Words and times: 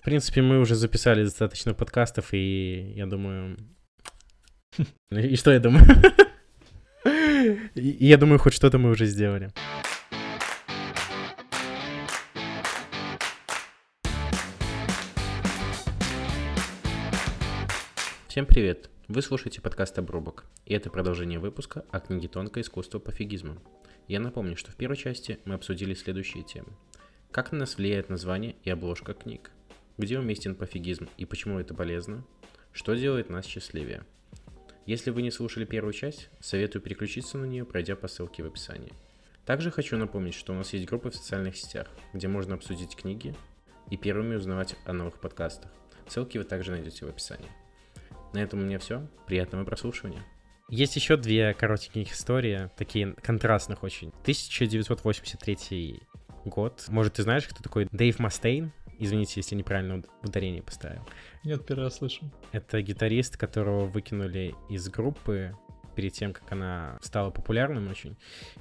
В 0.00 0.02
принципе, 0.02 0.40
мы 0.40 0.58
уже 0.60 0.76
записали 0.76 1.24
достаточно 1.24 1.74
подкастов, 1.74 2.32
и 2.32 2.94
я 2.96 3.04
думаю... 3.04 3.58
И 5.10 5.36
что 5.36 5.52
я 5.52 5.60
думаю? 5.60 5.84
Я 7.74 8.16
думаю, 8.16 8.38
хоть 8.38 8.54
что-то 8.54 8.78
мы 8.78 8.88
уже 8.88 9.04
сделали. 9.04 9.50
Всем 18.26 18.46
привет! 18.46 18.88
Вы 19.08 19.20
слушаете 19.20 19.60
подкаст 19.60 19.98
«Обрубок», 19.98 20.46
и 20.64 20.72
это 20.72 20.88
продолжение 20.88 21.38
выпуска 21.38 21.84
о 21.90 22.00
книге 22.00 22.28
«Тонкое 22.28 22.64
искусство 22.64 23.00
пофигизма». 23.00 23.58
Я 24.08 24.20
напомню, 24.20 24.56
что 24.56 24.72
в 24.72 24.76
первой 24.76 24.96
части 24.96 25.40
мы 25.44 25.56
обсудили 25.56 25.92
следующие 25.92 26.42
темы. 26.42 26.68
Как 27.30 27.52
на 27.52 27.58
нас 27.58 27.76
влияет 27.76 28.08
название 28.08 28.56
и 28.64 28.70
обложка 28.70 29.12
книг– 29.12 29.50
где 30.00 30.18
уместен 30.18 30.54
пофигизм 30.54 31.08
и 31.18 31.24
почему 31.24 31.60
это 31.60 31.74
полезно? 31.74 32.24
Что 32.72 32.94
делает 32.94 33.28
нас 33.28 33.44
счастливее? 33.44 34.02
Если 34.86 35.10
вы 35.10 35.22
не 35.22 35.30
слушали 35.30 35.64
первую 35.64 35.92
часть, 35.92 36.30
советую 36.40 36.82
переключиться 36.82 37.38
на 37.38 37.44
нее, 37.44 37.64
пройдя 37.64 37.96
по 37.96 38.08
ссылке 38.08 38.42
в 38.42 38.46
описании. 38.46 38.92
Также 39.44 39.70
хочу 39.70 39.96
напомнить, 39.96 40.34
что 40.34 40.52
у 40.52 40.56
нас 40.56 40.72
есть 40.72 40.86
группы 40.86 41.10
в 41.10 41.14
социальных 41.14 41.56
сетях, 41.56 41.88
где 42.12 42.28
можно 42.28 42.54
обсудить 42.54 42.96
книги 42.96 43.34
и 43.90 43.96
первыми 43.96 44.36
узнавать 44.36 44.74
о 44.86 44.92
новых 44.92 45.20
подкастах. 45.20 45.70
Ссылки 46.08 46.38
вы 46.38 46.44
также 46.44 46.72
найдете 46.72 47.04
в 47.04 47.08
описании. 47.08 47.50
На 48.32 48.38
этом 48.38 48.60
у 48.60 48.62
меня 48.62 48.78
все. 48.78 49.06
Приятного 49.26 49.64
прослушивания. 49.64 50.24
Есть 50.68 50.96
еще 50.96 51.16
две 51.16 51.52
коротеньких 51.52 52.12
истории, 52.12 52.70
такие 52.76 53.14
контрастных 53.22 53.82
очень. 53.82 54.08
1983 54.22 56.00
год. 56.44 56.84
Может, 56.88 57.14
ты 57.14 57.22
знаешь, 57.22 57.46
кто 57.46 57.62
такой 57.62 57.88
Дэйв 57.90 58.18
Мастейн? 58.18 58.72
Извините, 59.00 59.32
если 59.36 59.56
неправильно 59.56 60.02
ударение 60.22 60.62
поставил. 60.62 61.00
Нет, 61.42 61.66
первый 61.66 61.84
раз 61.84 61.96
слышу. 61.96 62.30
Это 62.52 62.82
гитарист, 62.82 63.36
которого 63.36 63.86
выкинули 63.86 64.54
из 64.68 64.88
группы 64.88 65.56
перед 65.94 66.12
тем, 66.12 66.32
как 66.32 66.52
она 66.52 66.98
стала 67.02 67.30
популярным 67.30 67.88
очень. 67.90 68.16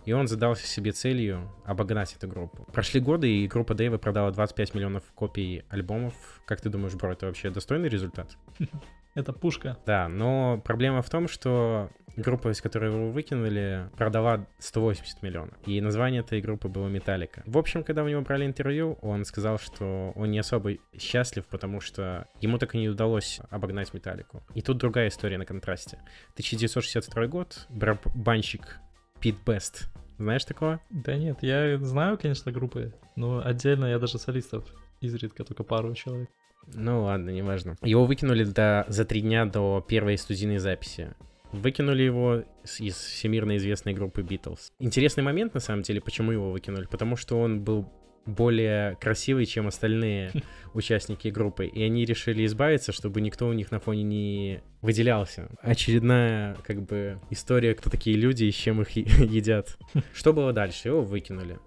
И 0.05 0.13
он 0.13 0.27
задался 0.27 0.65
себе 0.65 0.91
целью 0.91 1.51
обогнать 1.65 2.15
эту 2.15 2.27
группу. 2.27 2.63
Прошли 2.71 2.99
годы, 2.99 3.29
и 3.29 3.47
группа 3.47 3.75
Дэйва 3.75 3.97
продала 3.97 4.31
25 4.31 4.73
миллионов 4.73 5.03
копий 5.13 5.63
альбомов. 5.69 6.13
Как 6.45 6.61
ты 6.61 6.69
думаешь, 6.69 6.95
бро, 6.95 7.11
это 7.11 7.27
вообще 7.27 7.49
достойный 7.49 7.89
результат? 7.89 8.37
Это 9.19 9.33
пушка. 9.33 9.77
Да, 9.85 10.07
но 10.07 10.61
проблема 10.63 11.01
в 11.01 11.09
том, 11.09 11.27
что 11.27 11.89
группа, 12.15 12.49
из 12.51 12.61
которой 12.61 12.93
его 12.93 13.11
выкинули, 13.11 13.89
продала 13.97 14.45
180 14.59 15.21
миллионов. 15.21 15.55
И 15.65 15.81
название 15.81 16.21
этой 16.21 16.39
группы 16.39 16.69
было 16.69 16.87
Металлика. 16.87 17.43
В 17.45 17.57
общем, 17.57 17.83
когда 17.83 18.03
у 18.03 18.07
него 18.07 18.21
брали 18.21 18.45
интервью, 18.45 18.97
он 19.01 19.25
сказал, 19.25 19.59
что 19.59 20.13
он 20.15 20.31
не 20.31 20.39
особо 20.39 20.75
счастлив, 20.97 21.45
потому 21.47 21.81
что 21.81 22.27
ему 22.39 22.57
так 22.57 22.75
и 22.75 22.77
не 22.77 22.87
удалось 22.87 23.41
обогнать 23.49 23.93
Металлику. 23.93 24.41
И 24.55 24.61
тут 24.61 24.77
другая 24.77 25.09
история 25.09 25.37
на 25.37 25.45
контрасте. 25.45 25.97
1962 26.33 27.27
год, 27.27 27.67
барабанщик 27.69 28.79
Пит 29.19 29.35
Бест. 29.45 29.89
Знаешь 30.17 30.45
такого? 30.45 30.79
Да 30.89 31.15
нет, 31.15 31.39
я 31.41 31.77
знаю, 31.77 32.17
конечно, 32.17 32.51
группы, 32.51 32.93
но 33.15 33.41
отдельно 33.45 33.85
я 33.85 33.99
даже 33.99 34.17
солистов 34.17 34.65
изредка 35.01 35.43
только 35.43 35.63
пару 35.63 35.93
человек. 35.95 36.29
Ну 36.67 37.03
ладно, 37.03 37.29
неважно. 37.29 37.75
Его 37.81 38.05
выкинули 38.05 38.43
до, 38.43 38.85
за 38.87 39.05
три 39.05 39.21
дня 39.21 39.45
до 39.45 39.83
первой 39.87 40.17
студийной 40.17 40.59
записи. 40.59 41.13
Выкинули 41.51 42.03
его 42.03 42.43
из 42.77 42.95
всемирно 42.95 43.57
известной 43.57 43.93
группы 43.93 44.21
Beatles. 44.21 44.71
Интересный 44.77 45.23
момент, 45.23 45.55
на 45.55 45.59
самом 45.59 45.81
деле, 45.81 45.99
почему 45.99 46.31
его 46.31 46.51
выкинули. 46.51 46.85
Потому 46.85 47.15
что 47.15 47.39
он 47.39 47.61
был 47.61 47.91
более 48.25 48.95
красивый, 48.97 49.45
чем 49.45 49.67
остальные 49.67 50.31
участники 50.73 51.29
группы. 51.29 51.65
И 51.65 51.81
они 51.81 52.05
решили 52.05 52.45
избавиться, 52.45 52.91
чтобы 52.91 53.21
никто 53.21 53.47
у 53.47 53.53
них 53.53 53.71
на 53.71 53.79
фоне 53.79 54.03
не 54.03 54.61
выделялся. 54.81 55.49
Очередная, 55.61 56.55
как 56.63 56.83
бы, 56.83 57.19
история, 57.29 57.73
кто 57.73 57.89
такие 57.89 58.15
люди 58.15 58.45
и 58.45 58.51
с 58.51 58.55
чем 58.55 58.81
их 58.81 58.91
едят. 58.95 59.77
Что 60.13 60.33
было 60.33 60.53
дальше? 60.53 60.89
Его 60.89 61.01
выкинули. 61.01 61.59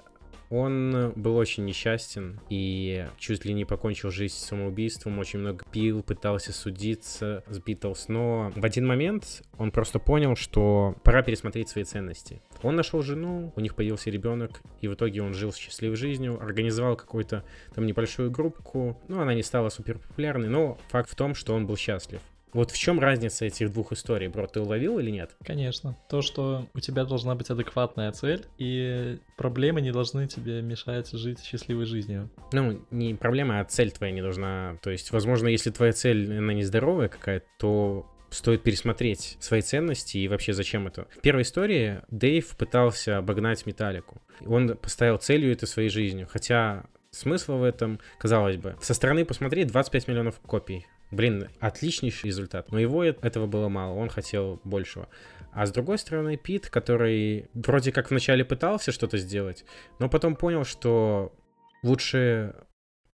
Он 0.53 1.15
был 1.17 1.39
очень 1.39 1.65
несчастен 1.65 2.39
и 2.51 3.07
чуть 3.17 3.47
ли 3.47 3.55
не 3.55 3.65
покончил 3.65 4.11
жизнь 4.11 4.37
самоубийством, 4.37 5.19
очень 5.19 5.39
много 5.39 5.65
пил, 5.73 6.03
пытался 6.03 6.53
судиться 6.53 7.43
с 7.49 7.59
Битлз, 7.59 8.09
но 8.09 8.53
в 8.55 8.63
один 8.63 8.87
момент 8.87 9.45
он 9.57 9.71
просто 9.71 9.99
понял, 9.99 10.37
что 10.37 10.95
пора 11.05 11.23
пересмотреть 11.23 11.71
свои 11.71 11.85
ценности. 11.85 12.43
Он 12.63 12.77
нашел 12.77 13.01
жену, 13.01 13.51
у 13.57 13.61
них 13.61 13.75
появился 13.75 14.11
ребенок, 14.11 14.61
и 14.83 14.89
в 14.89 14.95
итоге 14.95 15.23
он 15.23 15.33
жил 15.33 15.55
счастливой 15.55 15.97
жизнью, 15.97 16.39
организовал 16.39 16.97
какую-то 16.97 17.45
там 17.75 17.87
небольшую 17.87 18.31
группку, 18.31 19.01
ну, 19.09 19.23
она 19.23 19.33
не 19.33 19.43
стала 19.43 19.71
супер 19.71 20.01
популярной, 20.01 20.51
но 20.51 20.77
факт 20.91 21.09
в 21.09 21.15
том, 21.15 21.35
что 21.35 21.55
он 21.55 21.67
был 21.67 21.79
счастлив. 21.79 22.21
Вот 22.53 22.71
в 22.71 22.79
чем 22.79 23.01
разница 23.01 23.47
этих 23.47 23.73
двух 23.73 23.93
историй, 23.93 24.29
бро? 24.29 24.47
Ты 24.47 24.61
уловил 24.61 24.99
или 24.99 25.11
нет? 25.11 25.37
Конечно. 25.45 25.97
То, 26.09 26.23
что 26.23 26.67
у 26.75 26.81
тебя 26.81 27.05
должна 27.05 27.35
быть 27.35 27.51
адекватная 27.51 28.13
цель, 28.13 28.45
и 28.59 29.19
проблемы 29.37 29.81
не 29.81 29.93
должны 29.93 30.27
тебе 30.27 30.61
мешать 30.63 31.11
жить 31.13 31.43
счастливой 31.43 31.87
жизнью. 31.87 32.31
Ну, 32.53 32.85
не 32.91 33.15
проблема, 33.15 33.61
а 33.61 33.65
цель 33.65 33.91
твоя 33.91 34.13
не 34.13 34.21
должна. 34.21 34.77
То 34.83 34.91
есть, 34.91 35.13
возможно, 35.13 35.49
если 35.49 35.71
твоя 35.71 35.93
цель, 35.93 36.39
она 36.39 36.53
нездоровая 36.53 37.09
какая-то, 37.09 37.47
то 37.59 38.07
стоит 38.31 38.63
пересмотреть 38.63 39.37
свои 39.41 39.61
ценности 39.61 40.19
и 40.19 40.29
вообще 40.29 40.53
зачем 40.53 40.87
это. 40.87 41.07
В 41.17 41.21
первой 41.21 41.43
истории 41.43 42.01
Дэйв 42.11 42.57
пытался 42.57 43.19
обогнать 43.19 43.67
Металлику. 43.67 44.21
Он 44.47 44.77
поставил 44.77 45.19
целью 45.19 45.53
это 45.53 45.67
своей 45.67 45.89
жизнью, 45.89 46.27
хотя 46.31 46.85
смысла 47.11 47.55
в 47.55 47.63
этом, 47.63 48.01
казалось 48.19 48.57
бы, 48.57 48.77
со 48.81 48.95
стороны 48.95 49.25
посмотреть 49.25 49.69
25 49.69 50.09
миллионов 50.09 50.41
копий. 50.41 50.87
Блин, 51.13 51.49
отличнейший 51.61 52.29
результат. 52.29 52.73
Но 52.73 52.79
его 52.79 53.05
этого 53.05 53.47
было 53.47 53.69
мало, 53.69 53.95
он 53.95 54.09
хотел 54.09 54.61
большего. 54.65 55.09
А 55.53 55.67
с 55.67 55.71
другой 55.71 55.99
стороны, 55.99 56.39
Пит, 56.39 56.71
который 56.71 57.51
вроде 57.53 57.93
как 57.93 58.11
вначале 58.11 58.47
пытался 58.47 58.93
что-то 58.93 59.19
сделать, 59.19 59.67
но 59.99 60.09
потом 60.09 60.35
понял, 60.35 60.65
что 60.65 61.35
лучше 61.83 62.55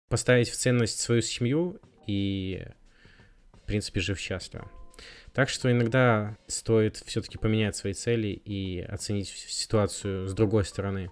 поставить 0.09 0.49
в 0.49 0.55
ценность 0.55 0.99
свою 0.99 1.23
семью 1.23 1.81
и, 2.05 2.67
в 3.53 3.65
принципе, 3.65 3.99
жив 3.99 4.19
счастливо. 4.19 4.69
Так 5.33 5.49
что 5.49 5.71
иногда 5.71 6.37
стоит 6.45 6.97
все-таки 6.97 7.39
поменять 7.39 7.75
свои 7.75 7.93
цели 7.93 8.27
и 8.27 8.79
оценить 8.81 9.29
ситуацию 9.29 10.27
с 10.27 10.33
другой 10.33 10.65
стороны. 10.65 11.09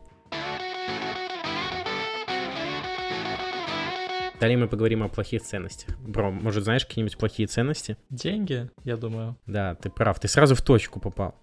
Далее 4.45 4.59
мы 4.59 4.67
поговорим 4.67 5.01
о 5.01 5.07
плохих 5.07 5.41
ценностях. 5.41 5.97
Бро, 5.97 6.29
может, 6.29 6.65
знаешь 6.65 6.85
какие-нибудь 6.85 7.17
плохие 7.17 7.47
ценности? 7.47 7.97
Деньги, 8.11 8.69
я 8.83 8.95
думаю. 8.95 9.35
Да, 9.47 9.73
ты 9.73 9.89
прав. 9.89 10.19
Ты 10.19 10.27
сразу 10.27 10.53
в 10.53 10.61
точку 10.61 10.99
попал. 10.99 11.33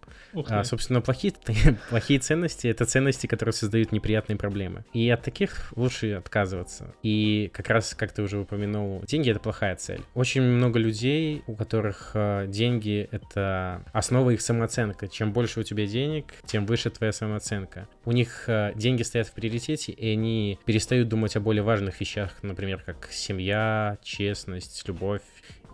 А, 0.49 0.65
собственно, 0.65 1.01
плохие, 1.01 1.33
плохие 1.91 2.21
ценности— 2.21 2.67
это 2.69 2.85
ценности, 2.85 3.27
которые 3.27 3.53
создают 3.53 3.93
неприятные 3.93 4.37
проблемы. 4.37 4.85
И 4.93 5.09
от 5.11 5.23
таких 5.23 5.73
лучше 5.77 6.13
отказываться. 6.13 6.95
И 7.03 7.51
как 7.53 7.69
раз, 7.71 7.95
как 7.95 8.13
ты 8.13 8.23
уже 8.23 8.39
упомянул, 8.39 9.03
деньги— 9.07 9.31
это 9.33 9.41
плохая 9.41 9.77
цель. 9.77 10.03
Очень 10.15 10.43
много 10.43 10.79
людей, 10.79 11.43
у 11.47 11.55
которых 11.55 12.13
э, 12.15 12.47
деньги— 12.49 13.09
это 13.11 13.85
основа 13.93 14.31
их 14.31 14.41
самооценки. 14.41 15.09
Чем 15.09 15.33
больше 15.33 15.61
у 15.61 15.63
тебя 15.63 15.87
денег, 15.87 16.27
тем 16.47 16.67
выше 16.67 16.91
твоя 16.91 17.13
самооценка. 17.13 17.89
У 18.05 18.13
них 18.13 18.45
э, 18.47 18.73
деньги 18.75 19.03
стоят 19.03 19.27
в 19.29 19.33
приоритете, 19.33 19.93
и 19.93 20.13
они 20.13 20.59
перестают 20.65 21.09
думать 21.09 21.37
о 21.37 21.41
более 21.41 21.63
важных 21.63 22.01
вещах, 22.01 22.35
например, 22.43 22.83
как 22.85 22.92
семья, 23.11 23.99
честность, 24.03 24.83
любовь 24.87 25.23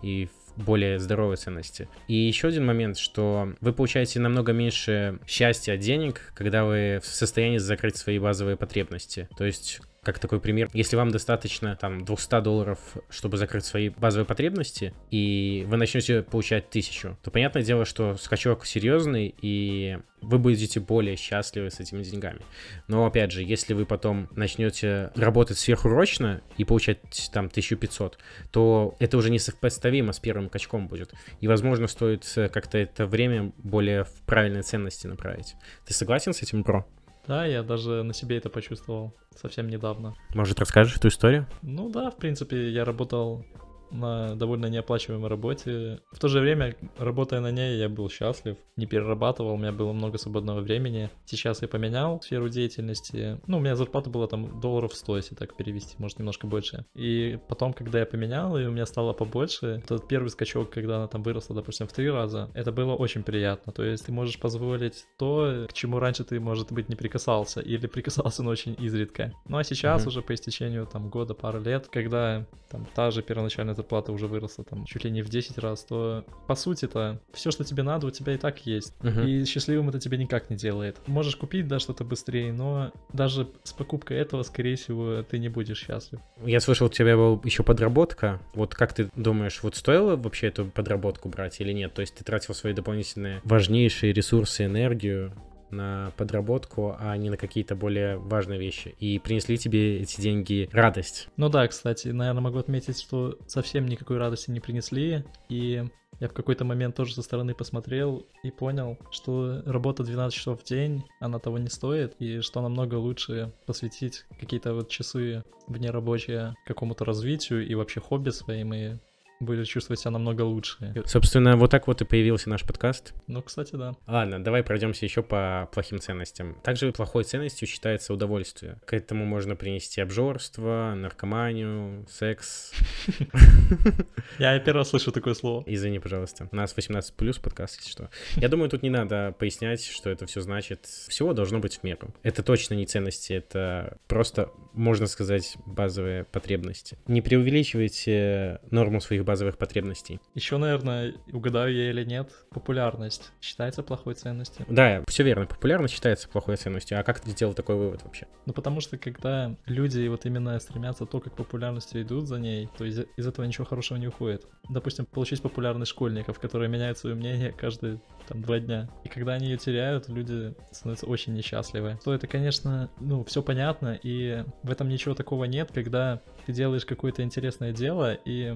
и 0.01 0.29
более 0.55 0.99
здоровые 0.99 1.37
ценности. 1.37 1.87
И 2.07 2.13
еще 2.13 2.49
один 2.49 2.65
момент, 2.65 2.97
что 2.97 3.53
вы 3.61 3.73
получаете 3.73 4.19
намного 4.19 4.51
меньше 4.51 5.19
счастья 5.25 5.73
от 5.73 5.79
денег, 5.79 6.33
когда 6.35 6.65
вы 6.65 6.99
в 7.01 7.07
состоянии 7.07 7.57
закрыть 7.57 7.95
свои 7.97 8.19
базовые 8.19 8.57
потребности. 8.57 9.29
То 9.37 9.45
есть 9.45 9.81
как 10.03 10.19
такой 10.19 10.39
пример, 10.39 10.69
если 10.73 10.95
вам 10.95 11.11
достаточно 11.11 11.75
там 11.75 12.05
200 12.05 12.41
долларов, 12.41 12.79
чтобы 13.09 13.37
закрыть 13.37 13.65
свои 13.65 13.89
базовые 13.89 14.25
потребности, 14.25 14.93
и 15.11 15.65
вы 15.67 15.77
начнете 15.77 16.21
получать 16.23 16.67
1000, 16.69 17.17
то 17.21 17.31
понятное 17.31 17.63
дело, 17.63 17.85
что 17.85 18.15
скачок 18.17 18.65
серьезный, 18.65 19.33
и 19.41 19.97
вы 20.21 20.37
будете 20.37 20.81
более 20.81 21.15
счастливы 21.15 21.69
с 21.71 21.79
этими 21.79 22.03
деньгами. 22.03 22.41
Но 22.87 23.05
опять 23.05 23.31
же, 23.31 23.41
если 23.41 23.73
вы 23.73 23.85
потом 23.85 24.27
начнете 24.35 25.11
работать 25.15 25.57
сверхурочно 25.57 26.41
и 26.57 26.65
получать 26.65 26.99
там 27.31 27.45
1500, 27.45 28.17
то 28.51 28.95
это 28.99 29.17
уже 29.17 29.29
не 29.29 29.39
совпоставимо 29.39 30.11
с 30.11 30.19
первым 30.19 30.49
качком 30.49 30.87
будет. 30.87 31.13
И, 31.39 31.47
возможно, 31.47 31.87
стоит 31.87 32.25
как-то 32.35 32.77
это 32.77 33.05
время 33.05 33.53
более 33.57 34.03
в 34.03 34.11
правильные 34.25 34.63
ценности 34.63 35.07
направить. 35.07 35.55
Ты 35.85 35.93
согласен 35.93 36.33
с 36.33 36.41
этим, 36.41 36.63
Про? 36.63 36.85
Да, 37.27 37.45
я 37.45 37.63
даже 37.63 38.03
на 38.03 38.13
себе 38.13 38.37
это 38.37 38.49
почувствовал 38.49 39.13
совсем 39.35 39.67
недавно. 39.67 40.15
Может, 40.33 40.59
расскажешь 40.59 40.97
эту 40.97 41.09
историю? 41.09 41.47
Ну 41.61 41.89
да, 41.89 42.09
в 42.09 42.17
принципе, 42.17 42.69
я 42.69 42.85
работал 42.85 43.45
на 43.91 44.35
довольно 44.35 44.67
неоплачиваемой 44.67 45.29
работе. 45.29 46.01
В 46.11 46.19
то 46.19 46.27
же 46.27 46.39
время, 46.39 46.75
работая 46.97 47.39
на 47.39 47.51
ней, 47.51 47.77
я 47.77 47.89
был 47.89 48.09
счастлив, 48.09 48.57
не 48.75 48.85
перерабатывал, 48.85 49.53
у 49.53 49.57
меня 49.57 49.71
было 49.71 49.91
много 49.93 50.17
свободного 50.17 50.61
времени. 50.61 51.09
Сейчас 51.25 51.61
я 51.61 51.67
поменял 51.67 52.21
сферу 52.21 52.49
деятельности. 52.49 53.39
Ну, 53.47 53.57
у 53.57 53.59
меня 53.59 53.75
зарплата 53.75 54.09
была 54.09 54.27
там 54.27 54.59
долларов 54.59 54.93
100, 54.93 55.17
если 55.17 55.35
так 55.35 55.55
перевести, 55.55 55.95
может, 55.97 56.19
немножко 56.19 56.47
больше. 56.47 56.85
И 56.95 57.39
потом, 57.47 57.73
когда 57.73 57.99
я 57.99 58.05
поменял, 58.05 58.57
и 58.57 58.65
у 58.65 58.71
меня 58.71 58.85
стало 58.85 59.13
побольше, 59.13 59.83
тот 59.87 60.07
первый 60.07 60.29
скачок, 60.29 60.69
когда 60.69 60.97
она 60.97 61.07
там 61.07 61.23
выросла, 61.23 61.55
допустим, 61.55 61.87
в 61.87 61.93
три 61.93 62.09
раза, 62.09 62.49
это 62.53 62.71
было 62.71 62.95
очень 62.95 63.23
приятно. 63.23 63.73
То 63.73 63.83
есть 63.83 64.05
ты 64.05 64.11
можешь 64.11 64.39
позволить 64.39 65.05
то, 65.17 65.65
к 65.67 65.73
чему 65.73 65.99
раньше 65.99 66.23
ты, 66.23 66.39
может 66.39 66.71
быть, 66.71 66.89
не 66.89 66.95
прикасался, 66.95 67.59
или 67.61 67.87
прикасался, 67.87 68.43
но 68.43 68.51
очень 68.51 68.75
изредка. 68.79 69.33
Ну 69.47 69.57
а 69.57 69.63
сейчас 69.63 70.03
mm-hmm. 70.03 70.07
уже 70.07 70.21
по 70.21 70.33
истечению 70.33 70.85
там 70.85 71.09
года, 71.09 71.33
пары 71.33 71.59
лет, 71.59 71.87
когда 71.87 72.45
там 72.69 72.85
та 72.95 73.11
же 73.11 73.21
первоначальная 73.21 73.75
зарплата 73.79 74.11
уже 74.11 74.27
выросла 74.27 74.63
там 74.63 74.85
чуть 74.85 75.03
ли 75.05 75.11
не 75.11 75.21
в 75.21 75.29
10 75.29 75.57
раз, 75.57 75.83
то 75.83 76.25
по 76.47 76.55
сути-то 76.55 77.19
все, 77.33 77.51
что 77.51 77.63
тебе 77.63 77.83
надо, 77.83 78.07
у 78.07 78.11
тебя 78.11 78.33
и 78.33 78.37
так 78.37 78.65
есть. 78.65 78.93
Uh-huh. 78.99 79.25
И 79.25 79.45
счастливым 79.45 79.89
это 79.89 79.99
тебя 79.99 80.17
никак 80.17 80.49
не 80.49 80.55
делает. 80.55 80.97
Можешь 81.07 81.35
купить, 81.35 81.67
да, 81.67 81.79
что-то 81.79 82.03
быстрее, 82.03 82.51
но 82.53 82.91
даже 83.13 83.47
с 83.63 83.73
покупкой 83.73 84.17
этого, 84.17 84.43
скорее 84.43 84.75
всего, 84.75 85.23
ты 85.23 85.39
не 85.39 85.49
будешь 85.49 85.79
счастлив. 85.79 86.19
Я 86.45 86.59
слышал, 86.59 86.87
у 86.87 86.89
тебя 86.89 87.15
была 87.15 87.39
еще 87.43 87.63
подработка. 87.63 88.41
Вот 88.53 88.75
как 88.75 88.93
ты 88.93 89.09
думаешь, 89.15 89.59
вот 89.63 89.75
стоило 89.75 90.15
вообще 90.15 90.47
эту 90.47 90.65
подработку 90.65 91.29
брать 91.29 91.59
или 91.61 91.71
нет? 91.71 91.93
То 91.93 92.01
есть 92.01 92.15
ты 92.15 92.23
тратил 92.23 92.53
свои 92.53 92.73
дополнительные 92.73 93.41
важнейшие 93.43 94.13
ресурсы, 94.13 94.65
энергию 94.65 95.33
на 95.71 96.11
подработку, 96.17 96.95
а 96.99 97.15
не 97.17 97.29
на 97.29 97.37
какие-то 97.37 97.75
более 97.75 98.17
важные 98.17 98.59
вещи. 98.59 98.95
И 98.99 99.19
принесли 99.19 99.57
тебе 99.57 100.01
эти 100.01 100.21
деньги 100.21 100.69
радость. 100.71 101.27
Ну 101.37 101.49
да, 101.49 101.67
кстати, 101.67 102.09
наверное, 102.09 102.41
могу 102.41 102.59
отметить, 102.59 102.99
что 102.99 103.37
совсем 103.47 103.85
никакой 103.85 104.17
радости 104.17 104.51
не 104.51 104.59
принесли. 104.59 105.23
И 105.49 105.83
я 106.19 106.27
в 106.27 106.33
какой-то 106.33 106.65
момент 106.65 106.95
тоже 106.95 107.13
со 107.13 107.21
стороны 107.21 107.53
посмотрел 107.53 108.27
и 108.43 108.51
понял, 108.51 108.97
что 109.09 109.61
работа 109.65 110.03
12 110.03 110.37
часов 110.37 110.61
в 110.61 110.65
день, 110.65 111.03
она 111.21 111.39
того 111.39 111.57
не 111.57 111.69
стоит, 111.69 112.15
и 112.19 112.41
что 112.41 112.61
намного 112.61 112.95
лучше 112.95 113.53
посвятить 113.65 114.25
какие-то 114.39 114.73
вот 114.73 114.89
часы 114.89 115.43
вне 115.67 115.91
рабочие 115.91 116.55
какому-то 116.65 117.05
развитию 117.05 117.65
и 117.65 117.73
вообще 117.73 118.01
хобби 118.01 118.31
своим, 118.31 118.73
и 118.73 118.97
будешь 119.39 119.67
чувствовать 119.67 119.99
себя 119.99 120.11
намного 120.11 120.41
лучше. 120.41 120.93
Собственно, 121.05 121.55
вот 121.55 121.71
так 121.71 121.87
вот 121.87 122.01
и 122.01 122.05
появился 122.05 122.49
наш 122.49 122.63
подкаст. 122.63 123.13
Ну, 123.27 123.41
кстати, 123.41 123.75
да. 123.75 123.93
Ладно, 124.05 124.43
давай 124.43 124.63
пройдемся 124.63 125.05
еще 125.05 125.23
по 125.23 125.69
плохим 125.73 125.99
ценностям. 125.99 126.55
Также 126.63 126.91
плохой 126.91 127.23
ценностью 127.23 127.67
считается 127.67 128.13
удовольствие. 128.13 128.79
К 128.85 128.93
этому 128.93 129.25
можно 129.25 129.55
принести 129.55 130.01
обжорство, 130.01 130.93
наркоманию, 130.95 132.05
секс. 132.09 132.73
Я 134.39 134.59
первый 134.59 134.79
раз 134.79 134.89
слышу 134.89 135.11
такое 135.11 135.33
слово. 135.33 135.63
Извини, 135.65 135.99
пожалуйста. 135.99 136.49
У 136.51 136.55
нас 136.55 136.75
18 136.75 137.13
плюс 137.13 137.37
подкаст, 137.37 137.77
если 137.77 137.91
что. 137.91 138.09
Я 138.35 138.49
думаю, 138.49 138.69
тут 138.69 138.83
не 138.83 138.89
надо 138.89 139.33
пояснять, 139.39 139.85
что 139.85 140.09
это 140.09 140.25
все 140.25 140.41
значит. 140.41 140.85
Всего 140.85 141.33
должно 141.33 141.59
быть 141.59 141.77
в 141.77 141.83
меру. 141.83 142.13
Это 142.23 142.43
точно 142.43 142.73
не 142.73 142.85
ценности, 142.85 143.33
это 143.33 143.97
просто, 144.07 144.51
можно 144.73 145.07
сказать, 145.07 145.55
базовые 145.65 146.25
потребности. 146.25 146.97
Не 147.07 147.21
преувеличивайте 147.21 148.59
норму 148.69 148.99
своих 148.99 149.23
базовых 149.29 149.59
потребностей. 149.59 150.19
Еще, 150.33 150.57
наверное, 150.57 151.13
угадаю 151.31 151.71
я 151.71 151.91
или 151.91 152.03
нет, 152.03 152.31
популярность 152.49 153.31
считается 153.41 153.83
плохой 153.83 154.15
ценностью? 154.15 154.65
Да, 154.67 155.03
все 155.07 155.21
верно, 155.23 155.45
популярность 155.45 155.93
считается 155.93 156.27
плохой 156.27 156.57
ценностью. 156.57 156.99
А 156.99 157.03
как 157.03 157.19
ты 157.19 157.29
сделал 157.29 157.53
такой 157.53 157.75
вывод 157.75 158.01
вообще? 158.03 158.25
Ну, 158.47 158.53
потому 158.53 158.81
что 158.81 158.97
когда 158.97 159.55
люди 159.67 160.07
вот 160.07 160.25
именно 160.25 160.59
стремятся 160.59 161.05
только 161.05 161.29
к 161.29 161.35
популярности 161.35 162.01
идут 162.01 162.27
за 162.27 162.39
ней, 162.39 162.69
то 162.75 162.85
из, 162.85 163.01
из 163.17 163.27
этого 163.27 163.45
ничего 163.45 163.65
хорошего 163.65 163.99
не 163.99 164.07
уходит. 164.07 164.47
Допустим, 164.67 165.05
получить 165.05 165.43
популярность 165.43 165.91
школьников, 165.91 166.39
которые 166.39 166.69
меняют 166.69 166.97
свое 166.97 167.15
мнение 167.15 167.51
каждые 167.51 168.01
там 168.27 168.41
два 168.41 168.59
дня. 168.59 168.89
И 169.03 169.09
когда 169.09 169.33
они 169.33 169.47
ее 169.47 169.57
теряют, 169.57 170.09
люди 170.09 170.55
становятся 170.71 171.05
очень 171.05 171.33
несчастливы. 171.35 171.99
То 172.03 172.15
это, 172.15 172.25
конечно, 172.25 172.89
ну, 172.99 173.23
все 173.25 173.43
понятно, 173.43 173.99
и 174.01 174.43
в 174.63 174.71
этом 174.71 174.89
ничего 174.89 175.13
такого 175.13 175.43
нет, 175.43 175.69
когда 175.71 176.21
ты 176.45 176.53
делаешь 176.53 176.85
какое-то 176.85 177.21
интересное 177.21 177.71
дело, 177.71 178.13
и 178.13 178.55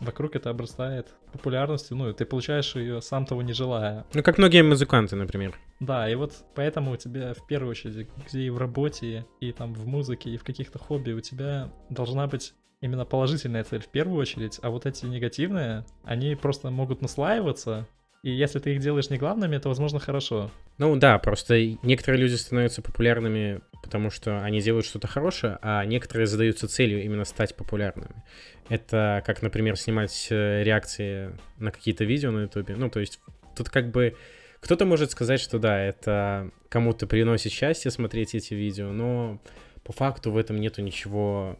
вокруг 0.00 0.36
это 0.36 0.50
обрастает 0.50 1.14
популярностью, 1.32 1.96
ну, 1.96 2.12
ты 2.12 2.24
получаешь 2.24 2.74
ее 2.74 3.00
сам 3.00 3.26
того 3.26 3.42
не 3.42 3.52
желая. 3.52 4.04
Ну, 4.14 4.22
как 4.22 4.38
многие 4.38 4.62
музыканты, 4.62 5.16
например. 5.16 5.54
Да, 5.78 6.10
и 6.10 6.14
вот 6.14 6.34
поэтому 6.54 6.92
у 6.92 6.96
тебя 6.96 7.34
в 7.34 7.46
первую 7.46 7.70
очередь, 7.70 8.08
где 8.26 8.40
и 8.40 8.50
в 8.50 8.58
работе, 8.58 9.26
и 9.40 9.52
там 9.52 9.74
в 9.74 9.86
музыке, 9.86 10.30
и 10.30 10.36
в 10.36 10.44
каких-то 10.44 10.78
хобби, 10.78 11.12
у 11.12 11.20
тебя 11.20 11.70
должна 11.88 12.26
быть 12.26 12.54
именно 12.80 13.04
положительная 13.04 13.64
цель 13.64 13.82
в 13.82 13.88
первую 13.88 14.18
очередь, 14.18 14.58
а 14.62 14.70
вот 14.70 14.86
эти 14.86 15.04
негативные, 15.06 15.84
они 16.04 16.34
просто 16.34 16.70
могут 16.70 17.02
наслаиваться, 17.02 17.86
и 18.22 18.30
если 18.30 18.58
ты 18.58 18.74
их 18.74 18.80
делаешь 18.80 19.08
не 19.08 19.16
главными, 19.16 19.56
это, 19.56 19.68
возможно, 19.68 19.98
хорошо. 19.98 20.50
Ну 20.78 20.94
да, 20.96 21.18
просто 21.18 21.76
некоторые 21.82 22.20
люди 22.20 22.34
становятся 22.34 22.82
популярными, 22.82 23.60
потому 23.82 24.10
что 24.10 24.42
они 24.42 24.60
делают 24.60 24.84
что-то 24.84 25.08
хорошее, 25.08 25.58
а 25.62 25.84
некоторые 25.84 26.26
задаются 26.26 26.68
целью 26.68 27.02
именно 27.02 27.24
стать 27.24 27.56
популярными. 27.56 28.22
Это 28.68 29.22
как, 29.24 29.42
например, 29.42 29.76
снимать 29.76 30.28
э, 30.30 30.62
реакции 30.62 31.34
на 31.58 31.70
какие-то 31.70 32.04
видео 32.04 32.30
на 32.30 32.42
Ютубе. 32.42 32.76
Ну, 32.76 32.90
то 32.90 33.00
есть 33.00 33.20
тут 33.56 33.70
как 33.70 33.90
бы 33.90 34.16
кто-то 34.60 34.84
может 34.84 35.10
сказать, 35.10 35.40
что 35.40 35.58
да, 35.58 35.80
это 35.80 36.50
кому-то 36.68 37.06
приносит 37.06 37.52
счастье 37.52 37.90
смотреть 37.90 38.34
эти 38.34 38.52
видео, 38.52 38.92
но 38.92 39.40
по 39.82 39.92
факту 39.92 40.30
в 40.30 40.36
этом 40.36 40.56
нету 40.56 40.82
ничего, 40.82 41.58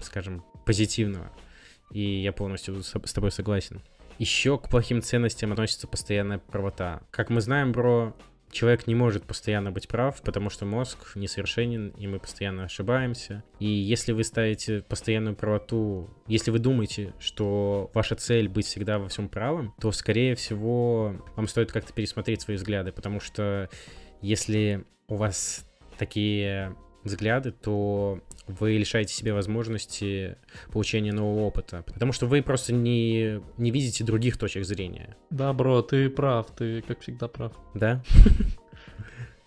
скажем, 0.00 0.42
позитивного. 0.64 1.30
И 1.90 2.00
я 2.00 2.32
полностью 2.32 2.82
с 2.82 3.12
тобой 3.12 3.30
согласен. 3.30 3.82
Еще 4.18 4.58
к 4.58 4.68
плохим 4.68 5.02
ценностям 5.02 5.52
относится 5.52 5.88
постоянная 5.88 6.38
правота. 6.38 7.02
Как 7.10 7.30
мы 7.30 7.40
знаем, 7.40 7.72
бро, 7.72 8.14
человек 8.52 8.86
не 8.86 8.94
может 8.94 9.24
постоянно 9.24 9.72
быть 9.72 9.88
прав, 9.88 10.20
потому 10.22 10.50
что 10.50 10.64
мозг 10.64 11.16
несовершенен, 11.16 11.88
и 11.98 12.06
мы 12.06 12.20
постоянно 12.20 12.64
ошибаемся. 12.64 13.42
И 13.58 13.66
если 13.66 14.12
вы 14.12 14.22
ставите 14.22 14.82
постоянную 14.82 15.34
правоту, 15.34 16.10
если 16.26 16.50
вы 16.50 16.58
думаете, 16.58 17.14
что 17.18 17.90
ваша 17.94 18.14
цель 18.14 18.48
быть 18.48 18.66
всегда 18.66 18.98
во 18.98 19.08
всем 19.08 19.28
правым, 19.28 19.74
то, 19.80 19.90
скорее 19.90 20.34
всего, 20.36 21.16
вам 21.34 21.48
стоит 21.48 21.72
как-то 21.72 21.92
пересмотреть 21.92 22.42
свои 22.42 22.56
взгляды, 22.56 22.92
потому 22.92 23.18
что 23.18 23.68
если 24.20 24.84
у 25.08 25.16
вас 25.16 25.66
такие 25.98 26.76
взгляды, 27.04 27.50
то 27.50 28.20
вы 28.46 28.72
лишаете 28.76 29.14
себе 29.14 29.32
возможности 29.32 30.36
получения 30.72 31.12
нового 31.12 31.44
опыта, 31.44 31.84
потому 31.86 32.12
что 32.12 32.26
вы 32.26 32.42
просто 32.42 32.72
не, 32.72 33.40
не 33.56 33.70
видите 33.70 34.04
других 34.04 34.36
точек 34.36 34.64
зрения. 34.64 35.16
Да, 35.30 35.52
бро, 35.52 35.82
ты 35.82 36.10
прав, 36.10 36.46
ты 36.56 36.82
как 36.82 37.00
всегда 37.00 37.28
прав. 37.28 37.52
Да? 37.74 38.02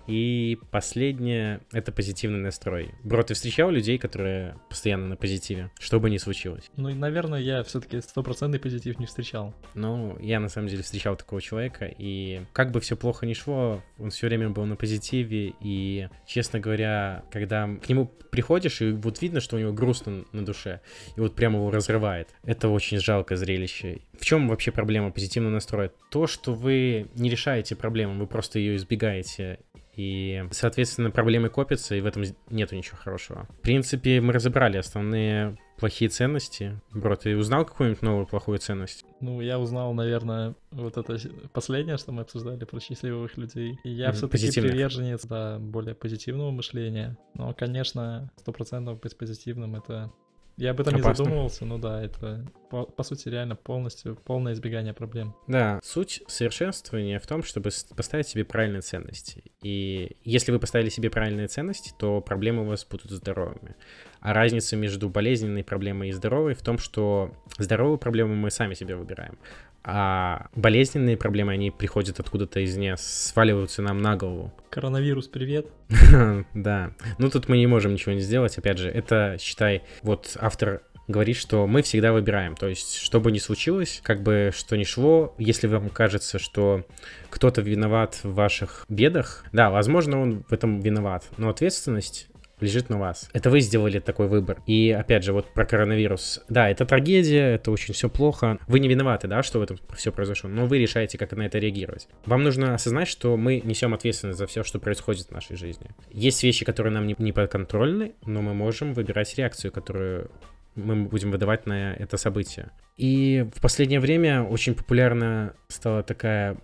И 0.08 0.58
последнее— 0.72 1.62
это 1.72 1.92
позитивный 1.92 2.40
настрой. 2.40 2.92
Бро, 3.04 3.24
ты 3.24 3.34
встречал 3.34 3.72
людей, 3.72 3.98
которые 3.98 4.56
постоянно 4.70 5.08
на 5.08 5.16
позитиве, 5.16 5.72
что 5.80 6.00
бы 6.00 6.10
ни 6.10 6.18
случилось? 6.18 6.70
Ну, 6.76 6.94
наверное, 6.94 7.40
я 7.40 7.64
все-таки 7.64 8.02
стопроцентный 8.02 8.60
позитив 8.60 9.00
не 9.00 9.06
встречал. 9.06 9.54
Ну, 9.74 10.18
я 10.20 10.40
на 10.40 10.50
самом 10.50 10.68
деле 10.68 10.84
встречал 10.84 11.16
такого 11.16 11.42
человека, 11.42 11.86
и 11.98 12.42
как 12.54 12.72
бы 12.72 12.80
все 12.80 12.96
плохо 12.96 13.26
ни 13.26 13.34
шло, 13.34 13.82
он 13.98 14.10
все 14.10 14.28
время 14.28 14.50
был 14.50 14.66
на 14.66 14.76
позитиве, 14.76 15.54
и, 15.60 16.10
честно 16.26 16.60
говоря, 16.60 17.24
когда 17.32 17.68
к 17.68 17.90
нему 17.90 18.12
приходишь, 18.32 18.82
и 18.82 18.92
вот 18.92 19.22
видно, 19.22 19.40
что 19.40 19.56
у 19.56 19.60
него 19.60 19.74
грустно 19.74 20.26
на 20.32 20.46
душе, 20.46 20.82
и 21.16 21.20
вот 21.20 21.36
прямо 21.36 21.60
его 21.60 21.72
разрывает. 21.72 22.30
Это 22.44 22.70
очень 22.70 23.00
жалкое 23.00 23.38
зрелище. 23.38 24.02
В 24.20 24.26
чем 24.26 24.48
вообще 24.48 24.72
проблема 24.72 25.12
позитивного 25.12 25.54
настроя? 25.54 25.92
То, 26.10 26.28
что 26.28 26.54
вы 26.54 27.08
не 27.16 27.30
решаете 27.30 27.76
проблему, 27.76 28.20
вы 28.20 28.28
просто 28.28 28.60
ее 28.60 28.76
избегаете 28.76 29.60
и, 29.96 30.44
соответственно, 30.52 31.12
проблемы 31.12 31.50
копятся, 31.50 31.96
и 31.96 32.02
в 32.02 32.06
этом 32.06 32.24
нету 32.50 32.76
ничего 32.76 32.98
хорошего. 32.98 33.48
В 33.50 33.62
принципе, 33.62 34.22
мы 34.22 34.34
разобрали 34.34 34.78
основные 34.78 35.58
плохие 35.78 36.10
ценности. 36.10 36.80
Бро, 36.94 37.16
ты 37.16 37.36
узнал 37.38 37.66
какую-нибудь 37.66 38.02
новую 38.02 38.28
плохую 38.28 38.60
ценность? 38.60 39.06
Ну, 39.20 39.42
я 39.42 39.60
узнал, 39.60 39.94
наверное, 39.94 40.56
вот 40.72 40.98
это 40.98 41.18
последнее, 41.52 41.98
что 41.98 42.12
мы 42.12 42.22
обсуждали 42.22 42.64
про 42.64 42.80
счастливых 42.80 43.38
людей. 43.38 43.78
И 43.84 43.90
я 43.90 44.10
mm-hmm. 44.10 44.14
все-таки 44.14 44.62
приверженец, 44.62 45.26
да, 45.26 45.60
более 45.60 45.96
позитивного 45.96 46.52
мышления. 46.52 47.18
Но, 47.34 47.54
конечно, 47.54 48.32
сто 48.38 48.52
процентов 48.52 49.00
быть 49.00 49.18
позитивным— 49.18 49.76
это 49.78 50.12
я 50.58 50.72
об 50.72 50.80
этом 50.80 50.96
Опасно. 50.96 51.10
не 51.10 51.16
задумывался, 51.16 51.66
но 51.66 51.78
да, 51.78 52.02
это 52.02 52.46
по, 52.70 52.84
по 52.84 53.04
сути 53.04 53.28
реально 53.28 53.56
полностью 53.56 54.16
полное 54.16 54.54
избегание 54.54 54.94
проблем. 54.94 55.36
Да, 55.48 55.80
суть 55.84 56.24
совершенствования 56.28 57.20
в 57.20 57.28
том, 57.28 57.44
чтобы 57.44 57.72
поставить 57.96 58.28
себе 58.28 58.46
правильные 58.46 58.82
ценности. 58.82 59.44
И 59.62 60.16
если 60.24 60.52
вы 60.52 60.60
поставили 60.60 60.90
себе 60.90 61.10
правильные 61.10 61.48
ценности, 61.48 61.94
то 61.98 62.22
проблемы 62.22 62.64
у 62.64 62.66
вас 62.66 62.86
будут 62.86 63.12
здоровыми. 63.12 63.76
А 64.22 64.34
разница 64.34 64.78
между 64.78 65.10
болезненной 65.10 65.64
проблемой 65.64 66.10
и 66.10 66.14
здоровой 66.14 66.54
в 66.54 66.62
том, 66.62 66.78
что 66.78 67.32
здоровую 67.58 67.98
проблему 67.98 68.34
мы 68.36 68.50
сами 68.50 68.76
себе 68.76 68.96
выбираем, 68.96 69.38
а 69.88 70.48
болезненные 70.56 71.16
проблемы, 71.16 71.54
они 71.54 71.70
приходят 71.70 72.20
откуда-то 72.20 72.64
извне, 72.66 72.96
сваливаются 72.98 73.84
нам 73.84 74.02
на 74.02 74.18
голову. 74.18 74.52
Коронавирус, 74.72 75.28
привет. 75.28 75.68
Да. 76.54 76.92
Ну, 77.20 77.30
тут 77.30 77.48
мы 77.48 77.58
не 77.58 77.68
можем 77.68 77.94
ничего 77.94 78.14
не 78.14 78.20
сделать. 78.20 78.58
Опять 78.58 78.80
же, 78.80 78.90
это, 78.90 79.38
считай, 79.40 79.84
вот 80.02 80.36
автор 80.40 80.82
говорит, 81.08 81.38
что 81.38 81.68
мы 81.68 81.84
всегда 81.84 82.12
выбираем. 82.12 82.56
То 82.56 82.68
есть, 82.68 82.98
что 82.98 83.20
бы 83.20 83.32
ни 83.32 83.38
случилось, 83.38 84.02
как 84.04 84.24
бы 84.24 84.52
что 84.56 84.76
ни 84.76 84.84
шло, 84.84 85.36
если 85.38 85.68
вам 85.68 85.90
кажется, 85.90 86.40
что 86.40 86.86
кто-то 87.30 87.62
виноват 87.62 88.20
в 88.24 88.34
ваших 88.34 88.86
бедах, 88.90 89.46
да, 89.52 89.70
возможно, 89.70 90.20
он 90.20 90.44
в 90.50 90.52
этом 90.52 90.80
виноват, 90.80 91.26
но 91.38 91.50
ответственность 91.50 92.28
лежит 92.60 92.90
на 92.90 92.98
вас. 92.98 93.30
Это 93.34 93.50
вы 93.50 93.60
сделали 93.60 94.00
такой 94.00 94.28
выбор. 94.28 94.62
И 94.66 94.92
опять 94.92 95.24
же, 95.24 95.34
вот 95.34 95.54
про 95.54 95.66
коронавирус. 95.66 96.42
Да, 96.50 96.70
это 96.70 96.86
трагедия, 96.86 97.56
это 97.56 97.72
очень 97.72 97.94
все 97.94 98.10
плохо. 98.10 98.58
Вы 98.68 98.80
не 98.80 98.88
виноваты, 98.88 99.28
да, 99.28 99.44
что 99.44 99.60
в 99.60 99.62
этом 99.62 99.78
все 99.96 100.12
произошло, 100.12 100.50
но 100.50 100.66
вы 100.66 100.80
решаете, 100.80 101.18
как 101.18 101.32
на 101.34 101.44
это 101.44 101.60
реагировать. 101.60 102.08
Вам 102.26 102.44
нужно 102.44 102.74
осознать, 102.76 103.08
что 103.08 103.36
мы 103.38 103.62
несем 103.64 103.94
ответственность 103.94 104.40
за 104.40 104.48
все, 104.48 104.64
что 104.64 104.80
происходит 104.80 105.28
в 105.28 105.32
нашей 105.32 105.56
жизни. 105.58 105.88
Есть 106.12 106.44
вещи, 106.44 106.66
которые 106.66 106.94
нам 106.94 107.08
не, 107.08 107.16
не 107.18 107.32
подконтрольны, 107.32 108.14
но 108.26 108.42
мы 108.42 108.54
можем 108.54 108.94
выбирать 108.94 109.36
реакцию, 109.38 109.72
которую 109.72 110.32
мы 110.76 111.06
будем 111.06 111.32
выдавать 111.32 111.66
на 111.66 111.94
это 111.94 112.18
событие. 112.18 112.72
И 112.98 113.48
в 113.56 113.62
последнее 113.62 114.00
время 114.00 114.44
очень 114.44 114.76
популярна 114.76 115.54
стала 115.68 116.04
такая 116.04 116.58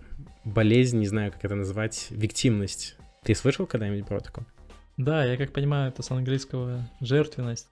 болезнь, 0.44 0.98
не 0.98 1.06
знаю, 1.06 1.32
как 1.32 1.44
это 1.44 1.54
назвать, 1.54 2.08
виктимность. 2.10 2.96
Ты 3.24 3.34
слышал 3.34 3.66
когда-нибудь 3.66 4.06
про 4.06 4.20
такое? 4.20 4.46
Да, 4.96 5.24
я 5.24 5.36
как 5.36 5.52
понимаю, 5.52 5.90
это 5.90 6.02
с 6.02 6.10
английского 6.10 6.88
жертвенность. 7.00 7.68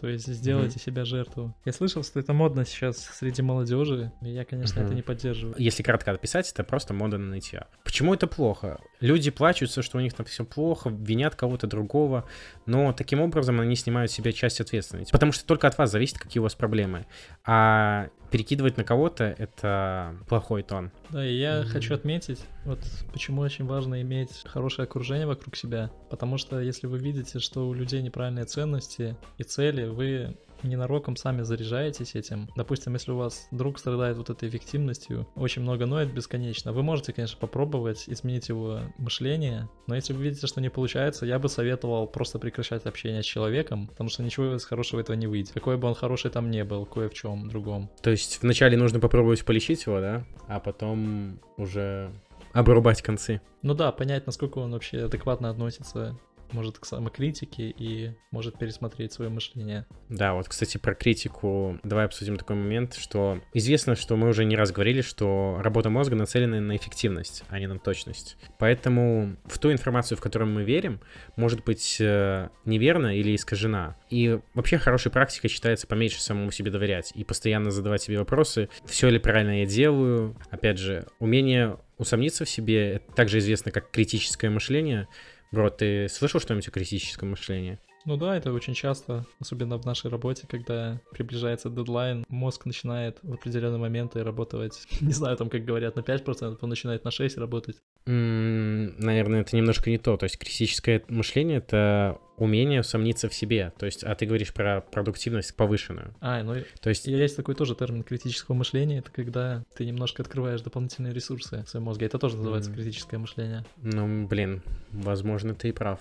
То 0.00 0.08
есть 0.08 0.26
сделайте 0.26 0.78
mm-hmm. 0.78 0.82
себя 0.82 1.04
жертву. 1.04 1.54
Я 1.64 1.72
слышал, 1.72 2.02
что 2.02 2.18
это 2.18 2.32
модно 2.32 2.64
сейчас 2.64 2.98
среди 2.98 3.42
молодежи, 3.42 4.10
и 4.22 4.30
я, 4.30 4.44
конечно, 4.44 4.80
mm-hmm. 4.80 4.84
это 4.84 4.94
не 4.94 5.02
поддерживаю. 5.02 5.54
Если 5.58 5.82
кратко 5.82 6.12
описать, 6.12 6.50
это 6.50 6.64
просто 6.64 6.94
мода 6.94 7.18
на 7.18 7.26
нытье. 7.26 7.66
Почему 7.84 8.14
это 8.14 8.26
плохо? 8.26 8.80
Люди 9.00 9.30
плачутся, 9.30 9.82
что 9.82 9.98
у 9.98 10.00
них 10.00 10.14
там 10.14 10.24
все 10.26 10.44
плохо, 10.44 10.90
винят 10.90 11.36
кого-то 11.36 11.66
другого, 11.66 12.24
но 12.66 12.92
таким 12.92 13.20
образом 13.20 13.60
они 13.60 13.76
снимают 13.76 14.10
с 14.10 14.14
себя 14.14 14.32
часть 14.32 14.60
ответственности. 14.60 15.12
Потому 15.12 15.32
что 15.32 15.46
только 15.46 15.68
от 15.68 15.76
вас 15.76 15.90
зависит, 15.90 16.18
какие 16.18 16.40
у 16.40 16.44
вас 16.44 16.54
проблемы. 16.54 17.06
А 17.44 18.08
перекидывать 18.32 18.78
на 18.78 18.84
кого-то— 18.84 19.24
это 19.38 20.16
плохой 20.26 20.62
тон. 20.62 20.90
Да, 21.10 21.24
и 21.24 21.34
я 21.34 21.60
mm-hmm. 21.60 21.66
хочу 21.66 21.94
отметить, 21.94 22.40
вот 22.64 22.80
почему 23.12 23.42
очень 23.42 23.66
важно 23.66 24.00
иметь 24.00 24.42
хорошее 24.46 24.84
окружение 24.84 25.26
вокруг 25.26 25.54
себя, 25.54 25.90
потому 26.10 26.38
что 26.38 26.58
если 26.58 26.86
вы 26.86 26.98
видите, 26.98 27.38
что 27.38 27.68
у 27.68 27.74
людей 27.74 28.00
неправильные 28.00 28.46
ценности 28.46 29.16
и 29.36 29.42
цели, 29.42 29.84
вы 29.84 30.34
ненароком 30.64 31.16
сами 31.16 31.42
заряжаетесь 31.42 32.14
этим. 32.14 32.48
Допустим, 32.56 32.94
если 32.94 33.12
у 33.12 33.16
вас 33.16 33.48
друг 33.50 33.78
страдает 33.78 34.16
вот 34.16 34.30
этой 34.30 34.48
виктимностью, 34.48 35.26
очень 35.34 35.62
много 35.62 35.86
ноет 35.86 36.12
бесконечно, 36.12 36.72
вы 36.72 36.82
можете, 36.82 37.12
конечно, 37.12 37.38
попробовать 37.38 38.04
изменить 38.08 38.48
его 38.48 38.80
мышление, 38.98 39.68
но 39.86 39.94
если 39.94 40.12
вы 40.12 40.24
видите, 40.24 40.46
что 40.46 40.60
не 40.60 40.68
получается, 40.68 41.26
я 41.26 41.38
бы 41.38 41.48
советовал 41.48 42.06
просто 42.06 42.38
прекращать 42.38 42.86
общение 42.86 43.22
с 43.22 43.26
человеком, 43.26 43.88
потому 43.88 44.10
что 44.10 44.22
ничего 44.22 44.54
из 44.54 44.64
хорошего 44.64 45.00
этого 45.00 45.16
не 45.16 45.26
выйдет. 45.26 45.52
Какой 45.52 45.76
бы 45.76 45.88
он 45.88 45.94
хороший 45.94 46.30
там 46.30 46.50
не 46.50 46.64
был, 46.64 46.86
кое 46.86 47.08
в 47.08 47.14
чем 47.14 47.48
другом. 47.48 47.90
То 48.02 48.10
есть 48.10 48.40
вначале 48.42 48.76
нужно 48.76 49.00
попробовать 49.00 49.44
полечить 49.44 49.86
его, 49.86 50.00
да? 50.00 50.24
А 50.48 50.60
потом 50.60 51.40
уже 51.56 52.12
обрубать 52.52 53.02
концы. 53.02 53.40
Ну 53.62 53.74
да, 53.74 53.92
понять, 53.92 54.26
насколько 54.26 54.58
он 54.58 54.72
вообще 54.72 55.04
адекватно 55.04 55.50
относится 55.50 56.18
может 56.52 56.78
к 56.78 56.84
самокритике 56.84 57.70
и 57.70 58.12
может 58.30 58.58
пересмотреть 58.58 59.12
свое 59.12 59.30
мышление. 59.30 59.86
Да, 60.08 60.34
вот, 60.34 60.48
кстати, 60.48 60.78
про 60.78 60.94
критику 60.94 61.78
давай 61.82 62.06
обсудим 62.06 62.36
такой 62.36 62.56
момент, 62.56 62.94
что 62.94 63.40
известно, 63.54 63.96
что 63.96 64.16
мы 64.16 64.28
уже 64.28 64.44
не 64.44 64.56
раз 64.56 64.72
говорили, 64.72 65.02
что 65.02 65.58
работа 65.60 65.90
мозга 65.90 66.16
нацелена 66.16 66.60
на 66.60 66.76
эффективность, 66.76 67.44
а 67.48 67.58
не 67.58 67.66
на 67.66 67.78
точность. 67.78 68.36
Поэтому 68.58 69.36
в 69.44 69.58
ту 69.58 69.72
информацию, 69.72 70.18
в 70.18 70.20
которую 70.20 70.50
мы 70.50 70.64
верим, 70.64 71.00
может 71.36 71.64
быть 71.64 71.98
э, 72.00 72.48
неверна 72.64 73.16
или 73.16 73.34
искажена. 73.34 73.96
И 74.10 74.38
вообще 74.54 74.78
хорошей 74.78 75.10
практикой 75.10 75.48
считается 75.48 75.86
поменьше 75.86 76.20
самому 76.20 76.50
себе 76.50 76.70
доверять 76.70 77.12
и 77.14 77.24
постоянно 77.24 77.70
задавать 77.70 78.02
себе 78.02 78.18
вопросы, 78.18 78.68
все 78.84 79.08
ли 79.08 79.18
правильно 79.18 79.60
я 79.60 79.66
делаю. 79.66 80.36
Опять 80.50 80.78
же, 80.78 81.06
умение 81.18 81.78
усомниться 81.98 82.44
в 82.44 82.50
себе, 82.50 82.94
это 82.94 83.12
также 83.14 83.38
известно 83.38 83.70
как 83.70 83.90
критическое 83.90 84.50
мышление, 84.50 85.08
Бро, 85.52 85.68
ты 85.68 86.08
слышал 86.08 86.40
что-нибудь 86.40 86.68
о 86.68 86.70
критическом 86.70 87.30
мышлении? 87.30 87.78
Ну 88.04 88.16
да, 88.16 88.36
это 88.36 88.52
очень 88.52 88.74
часто, 88.74 89.26
особенно 89.38 89.76
в 89.76 89.84
нашей 89.84 90.10
работе, 90.10 90.46
когда 90.48 91.00
приближается 91.12 91.68
дедлайн, 91.70 92.24
мозг 92.28 92.64
начинает 92.64 93.18
в 93.22 93.34
определенные 93.34 93.78
моменты 93.78 94.24
работать, 94.24 94.86
не 95.00 95.12
знаю, 95.12 95.36
там, 95.36 95.50
как 95.50 95.64
говорят, 95.64 95.94
на 95.94 96.00
5%, 96.00 96.58
он 96.60 96.68
начинает 96.68 97.04
на 97.04 97.10
6% 97.10 97.38
работать. 97.38 97.76
Mm, 98.06 98.94
наверное, 98.98 99.42
это 99.42 99.54
немножко 99.54 99.90
не 99.90 99.98
то. 99.98 100.16
То 100.16 100.24
есть 100.24 100.38
критическое 100.38 101.04
мышление— 101.08 101.58
это 101.58 102.18
умение 102.42 102.80
усомниться 102.80 103.28
в 103.28 103.34
себе. 103.34 103.72
То 103.78 103.86
есть, 103.86 104.02
а 104.02 104.14
ты 104.14 104.26
говоришь 104.26 104.52
про 104.52 104.80
продуктивность 104.80 105.54
повышенную. 105.54 106.14
А, 106.20 106.42
ну, 106.42 106.56
то 106.80 106.88
есть... 106.88 107.06
Есть 107.06 107.36
такой 107.36 107.54
тоже 107.54 107.74
термин 107.74 108.02
критического 108.02 108.54
мышления, 108.54 108.98
это 108.98 109.10
когда 109.10 109.62
ты 109.76 109.86
немножко 109.86 110.22
открываешь 110.22 110.60
дополнительные 110.60 111.14
ресурсы 111.14 111.62
в 111.64 111.68
своем 111.68 111.84
мозге. 111.84 112.06
Это 112.06 112.18
тоже 112.18 112.36
называется 112.36 112.70
mm. 112.70 112.74
критическое 112.74 113.18
мышление. 113.18 113.64
Ну, 113.76 114.26
блин, 114.26 114.62
возможно, 114.90 115.54
ты 115.54 115.68
и 115.68 115.72
прав. 115.72 116.00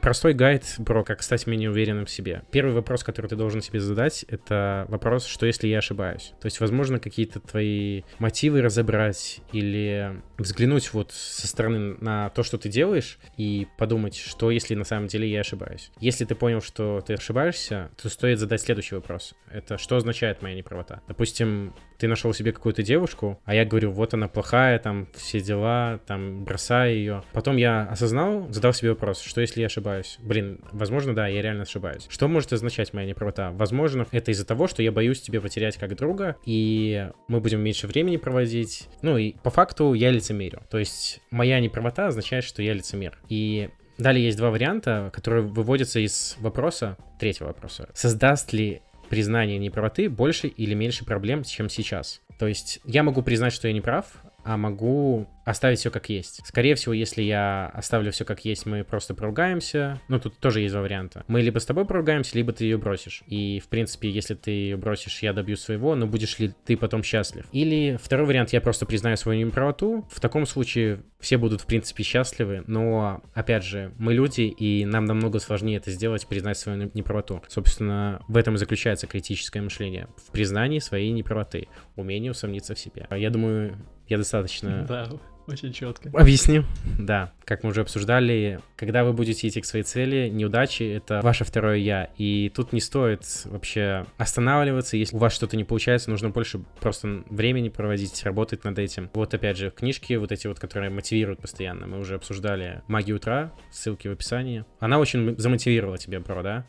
Простой 0.00 0.34
гайд 0.34 0.64
про 0.84 1.04
как 1.04 1.22
стать 1.22 1.46
менее 1.46 1.70
уверенным 1.70 2.06
в 2.06 2.10
себе. 2.10 2.42
Первый 2.50 2.74
вопрос, 2.74 3.04
который 3.04 3.26
ты 3.26 3.36
должен 3.36 3.60
себе 3.60 3.80
задать, 3.80 4.24
это 4.28 4.86
вопрос, 4.88 5.26
что 5.26 5.46
если 5.46 5.68
я 5.68 5.78
ошибаюсь? 5.78 6.32
То 6.40 6.46
есть, 6.46 6.60
возможно, 6.60 6.98
какие-то 6.98 7.40
твои 7.40 8.02
мотивы 8.18 8.62
разобрать 8.62 9.40
или 9.52 10.20
взглянуть 10.38 10.92
вот 10.92 11.12
со 11.12 11.46
стороны 11.46 11.96
на 12.00 12.30
то, 12.30 12.42
что 12.42 12.56
ты 12.58 12.68
делаешь, 12.68 13.18
и 13.36 13.66
подумать, 13.76 14.16
что 14.16 14.50
если 14.50 14.74
на 14.74 14.84
самом 14.84 15.06
деле 15.06 15.30
я 15.30 15.40
ошибаюсь. 15.40 15.90
Если 16.00 16.24
ты 16.24 16.34
понял, 16.34 16.60
что 16.60 17.02
ты 17.06 17.14
ошибаешься, 17.14 17.90
то 18.00 18.08
стоит 18.08 18.38
задать 18.38 18.62
следующий 18.62 18.94
вопрос. 18.94 19.34
Это 19.50 19.76
что 19.78 19.96
означает 19.96 20.42
моя 20.42 20.54
неправота? 20.54 21.02
Допустим, 21.08 21.74
ты 21.98 22.08
нашел 22.08 22.32
себе 22.32 22.52
какую-то 22.52 22.82
девушку, 22.82 23.38
а 23.44 23.54
я 23.54 23.66
говорю, 23.66 23.90
вот 23.90 24.14
она 24.14 24.26
плохая, 24.26 24.78
там 24.78 25.06
все 25.14 25.40
дела, 25.40 26.00
там 26.06 26.44
бросай 26.44 26.94
ее. 26.94 27.22
Потом 27.32 27.56
я 27.56 27.82
осознал, 27.82 28.50
задал 28.50 28.72
себе 28.72 28.90
вопрос, 28.90 29.20
что 29.20 29.42
если 29.42 29.60
я 29.60 29.66
ошибаюсь? 29.66 29.89
Блин, 30.20 30.60
возможно, 30.72 31.14
да, 31.14 31.26
я 31.28 31.42
реально 31.42 31.62
ошибаюсь. 31.62 32.06
Что 32.08 32.28
может 32.28 32.52
означать 32.52 32.92
моя 32.92 33.08
неправота? 33.08 33.50
Возможно, 33.52 34.06
это 34.10 34.30
из-за 34.30 34.46
того, 34.46 34.66
что 34.66 34.82
я 34.82 34.92
боюсь 34.92 35.20
тебя 35.20 35.40
потерять 35.40 35.76
как 35.76 35.96
друга, 35.96 36.36
и 36.44 37.08
мы 37.28 37.40
будем 37.40 37.60
меньше 37.60 37.86
времени 37.86 38.16
проводить. 38.16 38.88
Ну 39.02 39.18
и 39.18 39.32
по 39.42 39.50
факту 39.50 39.94
я 39.94 40.10
лицемерю. 40.10 40.62
То 40.70 40.78
есть 40.78 41.20
моя 41.30 41.60
неправота 41.60 42.08
означает, 42.08 42.44
что 42.44 42.62
я 42.62 42.72
лицемер. 42.72 43.18
И 43.28 43.70
Далее 44.00 44.24
есть 44.24 44.38
два 44.38 44.50
варианта, 44.50 45.10
которые 45.12 45.42
выводятся 45.42 46.00
из 46.00 46.36
вопроса, 46.40 46.96
третьего 47.18 47.48
вопроса. 47.48 47.90
Создаст 47.92 48.50
ли 48.54 48.80
признание 49.10 49.58
неправоты 49.58 50.08
больше 50.08 50.46
или 50.46 50.72
меньше 50.72 51.04
проблем, 51.04 51.44
чем 51.44 51.68
сейчас. 51.68 52.22
То 52.38 52.46
есть 52.46 52.80
я 52.84 53.02
могу 53.02 53.20
признать, 53.22 53.52
что 53.52 53.68
я 53.68 53.74
не 53.74 53.82
прав, 53.82 54.06
а 54.44 54.56
могу 54.56 55.28
оставить 55.44 55.78
все 55.78 55.90
как 55.90 56.08
есть. 56.08 56.40
Скорее 56.46 56.74
всего, 56.74 56.92
если 56.92 57.22
я 57.22 57.66
оставлю 57.74 58.12
все 58.12 58.24
как 58.24 58.44
есть, 58.44 58.66
мы 58.66 58.84
просто 58.84 59.14
поругаемся. 59.14 60.00
Ну, 60.08 60.20
тут 60.20 60.38
тоже 60.38 60.60
есть 60.60 60.72
два 60.72 60.82
варианта. 60.82 61.24
Мы 61.28 61.42
либо 61.42 61.58
с 61.58 61.66
тобой 61.66 61.84
поругаемся, 61.84 62.36
либо 62.36 62.52
ты 62.52 62.64
ее 62.64 62.78
бросишь. 62.78 63.22
И, 63.26 63.60
в 63.60 63.68
принципе, 63.68 64.10
если 64.10 64.34
ты 64.34 64.50
ее 64.50 64.76
бросишь, 64.76 65.22
я 65.22 65.32
добью 65.32 65.56
своего, 65.56 65.94
но 65.94 66.06
будешь 66.06 66.38
ли 66.38 66.52
ты 66.64 66.76
потом 66.76 67.02
счастлив? 67.02 67.46
Или 67.52 67.98
второй 68.00 68.26
вариант, 68.26 68.52
я 68.52 68.60
просто 68.60 68.86
признаю 68.86 69.16
свою 69.16 69.44
неправоту. 69.46 70.06
В 70.10 70.20
таком 70.20 70.46
случае 70.46 71.02
все 71.18 71.36
будут, 71.36 71.60
в 71.60 71.66
принципе, 71.66 72.02
счастливы, 72.02 72.62
но, 72.66 73.22
опять 73.34 73.64
же, 73.64 73.92
мы 73.98 74.14
люди, 74.14 74.42
и 74.42 74.84
нам 74.84 75.04
намного 75.04 75.38
сложнее 75.38 75.76
это 75.76 75.90
сделать, 75.90 76.26
признать 76.26 76.58
свою 76.58 76.90
неправоту. 76.94 77.42
Собственно, 77.48 78.22
в 78.28 78.36
этом 78.36 78.54
и 78.54 78.58
заключается 78.58 79.06
критическое 79.06 79.60
мышление. 79.60 80.08
В 80.16 80.30
признании 80.30 80.78
своей 80.78 81.10
неправоты, 81.10 81.68
умении 81.96 82.30
усомниться 82.30 82.74
в 82.74 82.78
себе. 82.78 83.06
Я 83.10 83.30
думаю, 83.30 83.76
я 84.10 84.18
достаточно... 84.18 84.84
Да, 84.88 85.08
очень 85.46 85.72
четко. 85.72 86.10
Объясню. 86.12 86.64
Да, 86.98 87.32
как 87.44 87.64
мы 87.64 87.70
уже 87.70 87.80
обсуждали, 87.80 88.60
когда 88.76 89.04
вы 89.04 89.12
будете 89.12 89.48
идти 89.48 89.60
к 89.60 89.64
своей 89.64 89.84
цели, 89.84 90.28
неудачи— 90.28 90.82
это 90.96 91.20
ваше 91.22 91.44
второе 91.44 91.76
«я». 91.76 92.10
И 92.18 92.52
тут 92.54 92.72
не 92.72 92.80
стоит 92.80 93.24
вообще 93.46 94.06
останавливаться. 94.16 94.96
Если 94.96 95.16
у 95.16 95.18
вас 95.18 95.32
что-то 95.32 95.56
не 95.56 95.64
получается, 95.64 96.10
нужно 96.10 96.30
больше 96.30 96.60
просто 96.80 97.24
времени 97.30 97.68
проводить, 97.68 98.22
работать 98.24 98.64
над 98.64 98.78
этим. 98.78 99.10
Вот 99.14 99.34
опять 99.34 99.56
же, 99.56 99.70
книжки 99.70 100.14
вот 100.14 100.30
эти 100.30 100.46
вот, 100.46 100.60
которые 100.60 100.90
мотивируют 100.90 101.40
постоянно. 101.40 101.86
Мы 101.86 101.98
уже 101.98 102.14
обсуждали 102.14 102.82
«Магию 102.86 103.16
утра», 103.16 103.52
ссылки 103.72 104.06
в 104.08 104.12
описании. 104.12 104.64
Она 104.78 104.98
очень 104.98 105.36
замотивировала 105.38 105.98
тебя, 105.98 106.20
бро, 106.20 106.42
да? 106.42 106.66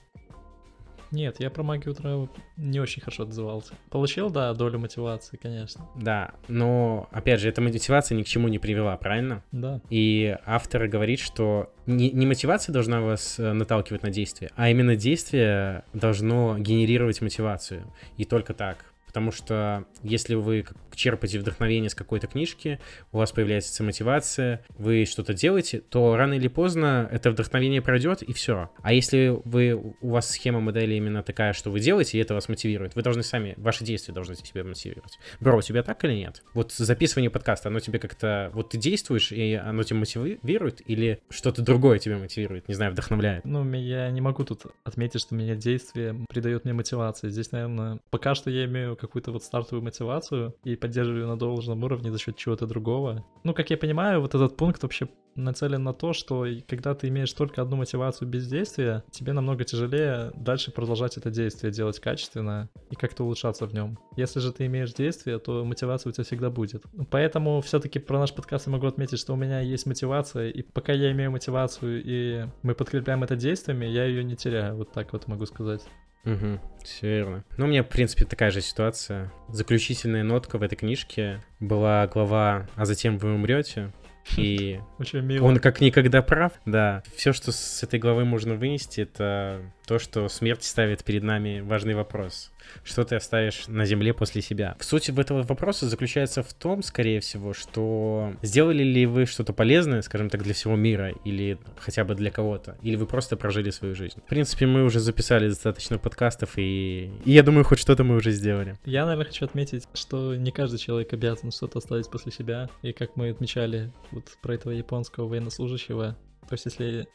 Нет, 1.12 1.40
я 1.40 1.50
про 1.50 1.64
магию 1.64 1.92
утра 1.92 2.28
не 2.58 2.80
очень 2.80 3.02
хорошо 3.02 3.24
отзывался. 3.24 3.74
Получил, 3.90 4.30
да, 4.30 4.54
долю 4.54 4.80
мотивации, 4.80 5.38
конечно. 5.38 5.88
Да, 5.96 6.32
но, 6.48 7.10
опять 7.12 7.40
же, 7.40 7.50
эта 7.50 7.62
мотивация 7.62 8.18
ни 8.18 8.24
к 8.24 8.28
чему 8.28 8.48
не 8.48 8.60
привела, 8.60 8.96
правильно? 8.98 9.44
Да. 9.52 9.82
И 9.90 10.38
автор 10.46 10.88
говорит, 10.88 11.20
что 11.20 11.74
не, 11.86 12.12
не 12.12 12.26
мотивация 12.26 12.74
должна 12.74 13.02
вас 13.02 13.40
э, 13.40 13.54
наталкивать 13.54 14.04
на 14.04 14.10
действие, 14.10 14.52
а 14.56 14.70
именно 14.70 14.96
действие 14.96 15.84
должно 15.94 16.58
генерировать 16.58 17.22
мотивацию. 17.22 17.92
И 18.18 18.26
только 18.26 18.54
так. 18.54 18.86
Потому 19.06 19.34
что 19.34 19.84
если 20.04 20.36
вы 20.36 20.66
черпаете 21.02 21.40
вдохновение 21.40 21.90
с 21.90 21.96
какой-то 21.96 22.28
книжки, 22.28 22.80
у 23.12 23.18
вас 23.18 23.32
появляется 23.32 23.84
мотивация, 23.84 24.64
вы 24.78 25.06
что-то 25.06 25.34
делаете, 25.34 25.80
то 25.80 26.16
рано 26.16 26.36
или 26.36 26.48
поздно 26.48 27.10
это 27.12 27.32
вдохновение 27.32 27.82
пройдет, 27.82 28.22
и 28.22 28.34
все. 28.34 28.70
А 28.82 28.94
если 28.94 29.36
вы, 29.46 29.74
у 29.74 30.10
вас 30.10 30.30
схема 30.30 30.60
модели 30.60 30.94
именно 30.94 31.24
такая, 31.24 31.54
что 31.54 31.72
вы 31.72 31.80
делаете, 31.80 32.18
и 32.18 32.22
это 32.22 32.36
вас 32.36 32.50
мотивирует, 32.50 32.96
вы 32.96 33.02
должны 33.02 33.24
сами, 33.24 33.56
ваши 33.58 33.84
действия 33.84 34.14
должны 34.14 34.36
себя 34.36 34.64
мотивировать. 34.64 35.18
Бро, 35.40 35.58
у 35.58 35.62
тебя 35.62 35.82
так 35.82 36.04
или 36.06 36.14
нет? 36.14 36.44
Вот 36.54 36.72
записывание 36.72 37.32
подкаста, 37.32 37.70
оно 37.70 37.80
тебе 37.80 37.98
как-то, 37.98 38.52
вот 38.54 38.70
ты 38.70 38.78
действуешь, 38.78 39.32
и 39.32 39.56
оно 39.56 39.84
тебя 39.84 40.00
мотивирует, 40.00 40.82
или 40.86 41.20
что-то 41.30 41.64
другое 41.64 41.98
тебя 41.98 42.18
мотивирует, 42.18 42.68
не 42.68 42.76
знаю, 42.76 42.92
вдохновляет? 42.92 43.44
Ну, 43.44 43.70
я 43.74 44.10
не 44.12 44.22
могу 44.22 44.44
тут 44.44 44.66
отметить, 44.84 45.22
что 45.22 45.34
меня 45.34 45.56
действие 45.56 46.16
придает 46.30 46.64
мне 46.64 46.74
мотивации. 46.74 47.30
Здесь, 47.30 47.52
наверное, 47.52 48.00
пока 48.12 48.36
что 48.36 48.52
я 48.52 48.66
имею 48.66 48.96
какую-то 48.96 49.32
вот 49.32 49.44
стартовую 49.44 49.84
мотивацию 49.84 50.56
и 50.64 50.76
поддерживаю 50.92 51.28
на 51.28 51.38
должном 51.38 51.84
уровне 51.86 52.12
за 52.12 52.20
счет 52.20 52.36
чего-то 52.36 52.68
другого. 52.68 53.24
Ну, 53.46 53.54
как 53.54 53.70
я 53.70 53.78
понимаю, 53.78 54.20
вот 54.20 54.36
этот 54.36 54.58
пункт 54.58 54.84
вообще 54.84 55.08
нацелен 55.36 55.82
на 55.82 55.94
то, 55.94 56.12
что 56.12 56.46
когда 56.68 56.94
ты 56.94 57.08
имеешь 57.08 57.32
только 57.32 57.62
одну 57.62 57.78
мотивацию 57.78 58.28
без 58.28 58.46
действия, 58.50 59.06
тебе 59.10 59.32
намного 59.32 59.64
тяжелее 59.64 60.34
дальше 60.36 60.72
продолжать 60.72 61.16
это 61.16 61.32
действие 61.32 61.72
делать 61.72 62.00
качественно 62.00 62.70
и 62.90 62.96
как-то 62.96 63.24
улучшаться 63.24 63.66
в 63.66 63.74
нем. 63.74 63.98
Если 64.18 64.42
же 64.42 64.52
ты 64.52 64.66
имеешь 64.66 64.94
действие, 64.94 65.40
то 65.40 65.64
мотивация 65.64 66.10
у 66.10 66.14
тебя 66.14 66.26
всегда 66.26 66.50
будет. 66.50 66.84
Поэтому 67.10 67.62
все-таки 67.62 68.00
про 68.00 68.20
наш 68.20 68.34
подкаст 68.34 68.68
я 68.68 68.74
могу 68.74 68.88
отметить, 68.88 69.20
что 69.20 69.32
у 69.32 69.38
меня 69.38 69.62
есть 69.62 69.86
мотивация, 69.86 70.50
и 70.50 70.62
пока 70.62 70.92
я 70.92 71.14
имею 71.14 71.32
мотивацию 71.32 72.04
и 72.04 72.48
мы 72.64 72.76
подкрепляем 72.76 73.24
это 73.24 73.38
действиями, 73.38 73.86
я 73.86 74.04
ее 74.04 74.26
не 74.26 74.36
теряю. 74.36 74.76
Вот 74.76 74.92
так 74.92 75.14
вот 75.14 75.30
могу 75.30 75.46
сказать. 75.46 75.82
Угу, 76.26 76.60
все 76.84 77.08
верно. 77.08 77.44
Ну, 77.58 77.66
у 77.66 77.68
меня, 77.68 77.84
в 77.84 77.90
принципе, 77.90 78.26
такая 78.26 78.52
же 78.52 78.62
ситуация. 78.62 79.32
Заключительная 79.50 80.24
нотка 80.24 80.58
в 80.58 80.64
этой 80.64 80.76
книжке 80.76 81.42
была 81.60 82.08
глава 82.08 82.68
«А 82.76 82.86
затем 82.86 83.18
вы 83.18 83.34
умрете», 83.34 83.92
и 84.38 84.80
Очень 85.00 85.22
мило. 85.22 85.46
он 85.46 85.58
как 85.58 85.82
никогда 85.82 86.22
прав, 86.22 86.54
да. 86.66 87.04
Все, 87.16 87.34
что 87.34 87.52
с 87.52 87.84
этой 87.84 88.00
главы 88.00 88.26
можно 88.26 88.56
вынести, 88.56 89.02
это 89.02 89.62
то, 89.92 90.00
что 90.00 90.30
смерть 90.30 90.64
ставит 90.64 91.04
перед 91.04 91.22
нами 91.22 91.60
важный 91.60 91.96
вопрос 91.96 92.50
что 92.86 93.04
ты 93.04 93.16
оставишь 93.16 93.68
на 93.68 93.86
земле 93.86 94.14
после 94.14 94.42
себя. 94.42 94.78
В 94.80 94.86
сути 94.86 95.12
этого 95.20 95.44
вопроса 95.44 95.90
заключается 95.90 96.42
в 96.44 96.54
том, 96.54 96.84
скорее 96.84 97.20
всего, 97.20 97.54
что 97.54 98.34
сделали 98.44 98.84
ли 98.84 99.06
вы 99.06 99.26
что-то 99.26 99.52
полезное, 99.52 100.02
скажем 100.04 100.30
так, 100.30 100.44
для 100.44 100.54
всего 100.54 100.78
мира 100.78 101.12
или 101.26 101.58
хотя 101.78 102.06
бы 102.06 102.16
для 102.16 102.32
кого-то, 102.32 102.78
или 102.82 102.96
вы 102.96 103.08
просто 103.08 103.36
прожили 103.36 103.72
свою 103.72 103.94
жизнь. 103.94 104.22
В 104.26 104.30
принципе, 104.30 104.68
мы 104.68 104.86
уже 104.86 105.02
записали 105.02 105.50
достаточно 105.50 105.98
подкастов, 105.98 106.52
и, 106.56 107.12
и 107.26 107.32
я 107.32 107.44
думаю, 107.44 107.66
хоть 107.66 107.80
что-то 107.80 108.06
мы 108.06 108.16
уже 108.16 108.32
сделали. 108.32 108.78
Я, 108.86 109.06
наверное, 109.06 109.26
хочу 109.26 109.44
отметить, 109.44 109.90
что 109.94 110.36
не 110.36 110.52
каждый 110.52 110.78
человек 110.78 111.12
обязан 111.12 111.52
что-то 111.52 111.80
оставить 111.80 112.10
после 112.10 112.32
себя, 112.32 112.70
и 112.84 112.94
как 112.94 113.18
мы 113.18 113.32
отмечали 113.32 113.92
вот 114.12 114.26
про 114.42 114.54
этого 114.54 114.72
японского 114.72 115.28
военнослужащего, 115.28 116.16
то 116.48 116.54
есть 116.54 116.66
если 116.66 117.08